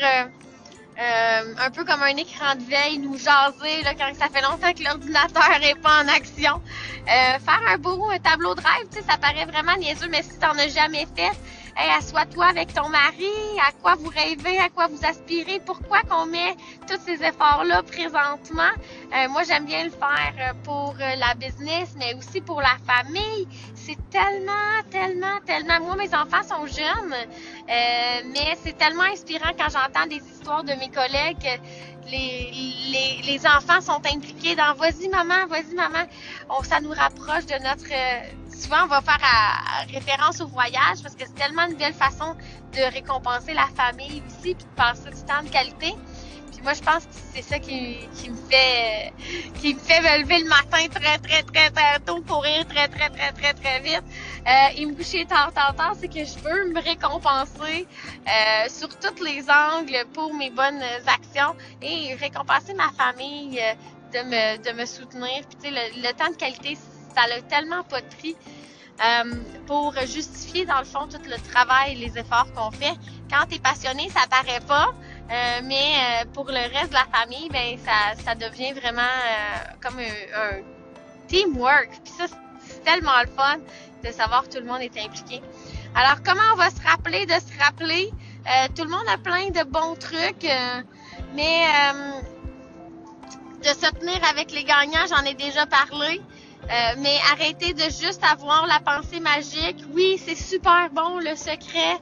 euh, 1.00 1.56
un 1.58 1.72
peu 1.72 1.84
comme 1.86 2.04
un 2.04 2.16
écran 2.18 2.56
de 2.56 2.64
veille, 2.64 3.00
nous 3.00 3.18
jaser 3.18 3.82
là, 3.84 3.94
quand 3.98 4.14
ça 4.16 4.28
fait 4.30 4.42
longtemps 4.42 4.74
que 4.74 4.84
l'ordinateur 4.84 5.60
est 5.62 5.80
pas 5.82 6.04
en 6.04 6.08
action. 6.08 6.62
Euh, 7.08 7.40
faire 7.40 7.62
un 7.68 7.78
beau 7.78 8.12
tableau 8.24 8.54
de 8.56 8.62
rêve, 8.62 8.88
tu 8.92 9.00
ça 9.10 9.18
paraît 9.18 9.46
vraiment 9.46 9.76
niaiseux, 9.78 10.08
mais 10.10 10.22
si 10.22 10.38
t'en 10.40 10.58
as 10.58 10.68
jamais 10.68 11.08
fait, 11.16 11.32
hey, 11.76 11.90
assois-toi 11.98 12.46
avec 12.46 12.74
ton 12.74 12.90
mari, 12.90 13.32
à 13.68 13.72
quoi 13.82 13.96
vous 13.96 14.10
rêvez, 14.10 14.60
à 14.60 14.70
quoi 14.70 14.88
vous 14.88 15.06
aspirez, 15.06 15.60
pourquoi 15.66 16.02
qu'on 16.02 16.26
met 16.26 16.56
tous 16.88 17.00
ces 17.06 17.24
efforts-là 17.24 17.84
présentement? 17.84 18.74
Euh, 19.16 19.30
moi, 19.30 19.44
j'aime 19.44 19.66
bien 19.66 19.86
le 19.86 19.92
faire 19.92 20.56
pour 20.64 20.96
la 21.00 21.34
business, 21.36 21.96
mais 21.98 22.14
aussi 22.16 22.42
pour 22.42 22.62
la 22.62 22.78
famille. 22.88 23.48
C'est 23.76 23.98
tellement, 24.10 24.82
tellement, 24.90 25.40
tellement. 25.46 25.80
Moi, 25.82 25.96
mes 25.96 26.14
enfants 26.16 26.44
sont 26.44 26.66
jeunes, 26.68 27.16
mais 27.68 28.58
c'est 28.64 28.78
tellement 28.78 29.04
inspirant 29.04 29.52
quand 29.58 29.70
j'entends 29.70 30.08
des 30.08 30.22
de 30.44 30.80
mes 30.80 30.90
collègues. 30.90 31.62
Les, 32.06 32.52
les, 32.92 33.22
les 33.24 33.48
enfants 33.48 33.80
sont 33.80 34.02
impliqués 34.06 34.56
dans 34.56 34.74
vas-y 34.74 35.08
maman, 35.08 35.48
vas-y 35.48 35.74
maman. 35.74 36.04
On, 36.50 36.62
ça 36.64 36.82
nous 36.82 36.92
rapproche 36.92 37.46
de 37.46 37.54
notre. 37.64 37.88
Souvent, 38.54 38.84
on 38.84 38.88
va 38.88 39.02
faire 39.02 39.20
référence 39.92 40.42
au 40.42 40.48
voyage 40.48 41.02
parce 41.02 41.16
que 41.16 41.26
c'est 41.26 41.36
tellement 41.36 41.64
une 41.68 41.76
belle 41.76 41.94
façon 41.94 42.36
de 42.74 42.94
récompenser 42.94 43.54
la 43.54 43.68
famille 43.76 44.22
aussi, 44.28 44.56
puis 44.56 44.66
de 44.66 44.76
passer 44.76 45.10
du 45.10 45.24
temps 45.24 45.44
de 45.44 45.50
qualité 45.50 45.96
moi, 46.64 46.74
je 46.74 46.82
pense 46.82 47.06
que 47.06 47.12
c'est 47.34 47.42
ça 47.42 47.60
qui, 47.60 48.00
me 48.30 48.36
fait 48.50 49.14
qui 49.60 49.74
me 49.74 49.80
fait 49.80 50.00
me 50.00 50.22
lever 50.22 50.40
le 50.40 50.50
matin 50.50 50.88
très, 50.88 51.18
très, 51.18 51.44
très, 51.44 51.70
très 51.70 52.00
tôt, 52.06 52.22
courir 52.22 52.66
très, 52.68 52.88
très, 52.88 53.10
très, 53.10 53.32
très, 53.34 53.54
très 53.54 53.80
vite. 53.82 54.04
Euh, 54.48 54.78
et 54.78 54.86
me 54.86 54.96
coucher 54.96 55.26
tard, 55.26 55.52
tard, 55.54 55.76
tard, 55.76 55.94
c'est 56.00 56.08
que 56.08 56.24
je 56.24 56.40
veux 56.40 56.72
me 56.72 56.82
récompenser 56.82 57.86
euh, 58.28 58.70
sur 58.70 58.88
tous 58.98 59.24
les 59.24 59.44
angles 59.50 60.06
pour 60.14 60.34
mes 60.34 60.50
bonnes 60.50 60.82
actions 61.06 61.56
et 61.82 62.16
récompenser 62.16 62.74
ma 62.74 62.90
famille 62.92 63.60
euh, 63.60 63.74
de 64.14 64.30
me, 64.30 64.58
de 64.64 64.78
me 64.80 64.86
soutenir. 64.86 65.44
Puis, 65.50 65.58
tu 65.62 65.70
sais, 65.70 65.72
le, 65.72 66.02
le, 66.02 66.14
temps 66.14 66.30
de 66.30 66.38
qualité, 66.38 66.78
ça 67.16 67.28
n'a 67.28 67.42
tellement 67.42 67.84
pas 67.84 68.02
de 68.02 68.08
prix. 68.08 68.36
Euh, 69.02 69.24
pour 69.66 69.96
justifier 70.06 70.66
dans 70.66 70.78
le 70.78 70.86
fond 70.86 71.08
tout 71.08 71.18
le 71.26 71.38
travail, 71.52 71.96
les 71.96 72.18
efforts 72.18 72.52
qu'on 72.54 72.70
fait. 72.70 72.94
Quand 73.30 73.46
tu 73.50 73.56
es 73.56 73.60
passionné, 73.60 74.10
ça 74.10 74.22
paraît 74.30 74.62
pas, 74.62 74.90
euh, 75.32 75.62
mais 75.64 75.96
euh, 75.96 76.26
pour 76.32 76.46
le 76.46 76.54
reste 76.54 76.90
de 76.90 76.94
la 76.94 77.06
famille, 77.12 77.50
ben 77.50 77.78
ça, 77.84 78.22
ça 78.24 78.36
devient 78.36 78.72
vraiment 78.74 79.02
comme 79.82 80.00
un, 80.00 80.62
teamwork. 81.28 81.90
Puis 82.04 82.14
ça, 82.18 82.26
c'est 82.60 82.84
tellement 82.84 83.20
le 83.22 83.30
fun 83.36 83.58
de 84.04 84.12
savoir 84.12 84.44
que 84.44 84.56
tout 84.56 84.60
le 84.60 84.68
monde 84.68 84.82
est 84.82 84.98
impliqué. 84.98 85.42
Alors, 85.96 86.22
comment 86.24 86.44
on 86.54 86.58
va 86.58 86.70
se 86.70 86.82
rappeler 86.86 87.26
de 87.26 87.34
se 87.34 87.64
rappeler? 87.64 88.12
tout 88.76 88.84
le 88.84 88.90
monde 88.90 89.08
a 89.08 89.18
plein 89.18 89.50
de 89.50 89.64
bons 89.64 89.96
trucs, 89.96 90.46
mais 91.34 91.66
de 93.62 93.70
se 93.70 93.90
tenir 93.92 94.20
avec 94.30 94.52
les 94.52 94.66
gagnants, 94.66 95.08
j'en 95.10 95.24
ai 95.24 95.34
déjà 95.34 95.66
parlé. 95.66 96.22
Euh, 96.64 96.96
mais 97.00 97.18
arrêtez 97.32 97.74
de 97.74 97.84
juste 97.84 98.22
avoir 98.24 98.66
la 98.68 98.80
pensée 98.80 99.20
magique. 99.20 99.84
Oui, 99.94 100.20
c'est 100.24 100.36
super 100.36 100.90
bon 100.92 101.20
le 101.20 101.36
secret. 101.36 102.00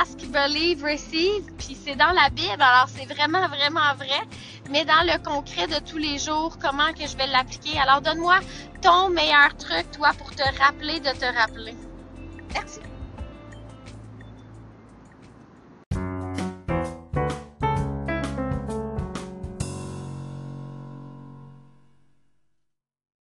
Ask, 0.00 0.18
believe, 0.28 0.82
receive. 0.82 1.44
Puis 1.58 1.76
c'est 1.82 1.96
dans 1.96 2.12
la 2.12 2.30
Bible, 2.30 2.60
alors 2.60 2.88
c'est 2.88 3.06
vraiment, 3.06 3.46
vraiment 3.48 3.94
vrai. 3.96 4.20
Mais 4.70 4.84
dans 4.84 5.04
le 5.04 5.22
concret 5.22 5.66
de 5.66 5.78
tous 5.84 5.98
les 5.98 6.18
jours, 6.18 6.58
comment 6.58 6.92
que 6.92 7.06
je 7.06 7.16
vais 7.16 7.26
l'appliquer? 7.26 7.78
Alors 7.78 8.00
donne-moi 8.00 8.38
ton 8.80 9.10
meilleur 9.10 9.56
truc, 9.56 9.90
toi, 9.92 10.10
pour 10.16 10.34
te 10.34 10.42
rappeler 10.58 11.00
de 11.00 11.10
te 11.10 11.24
rappeler. 11.38 11.74
Merci. 12.54 12.80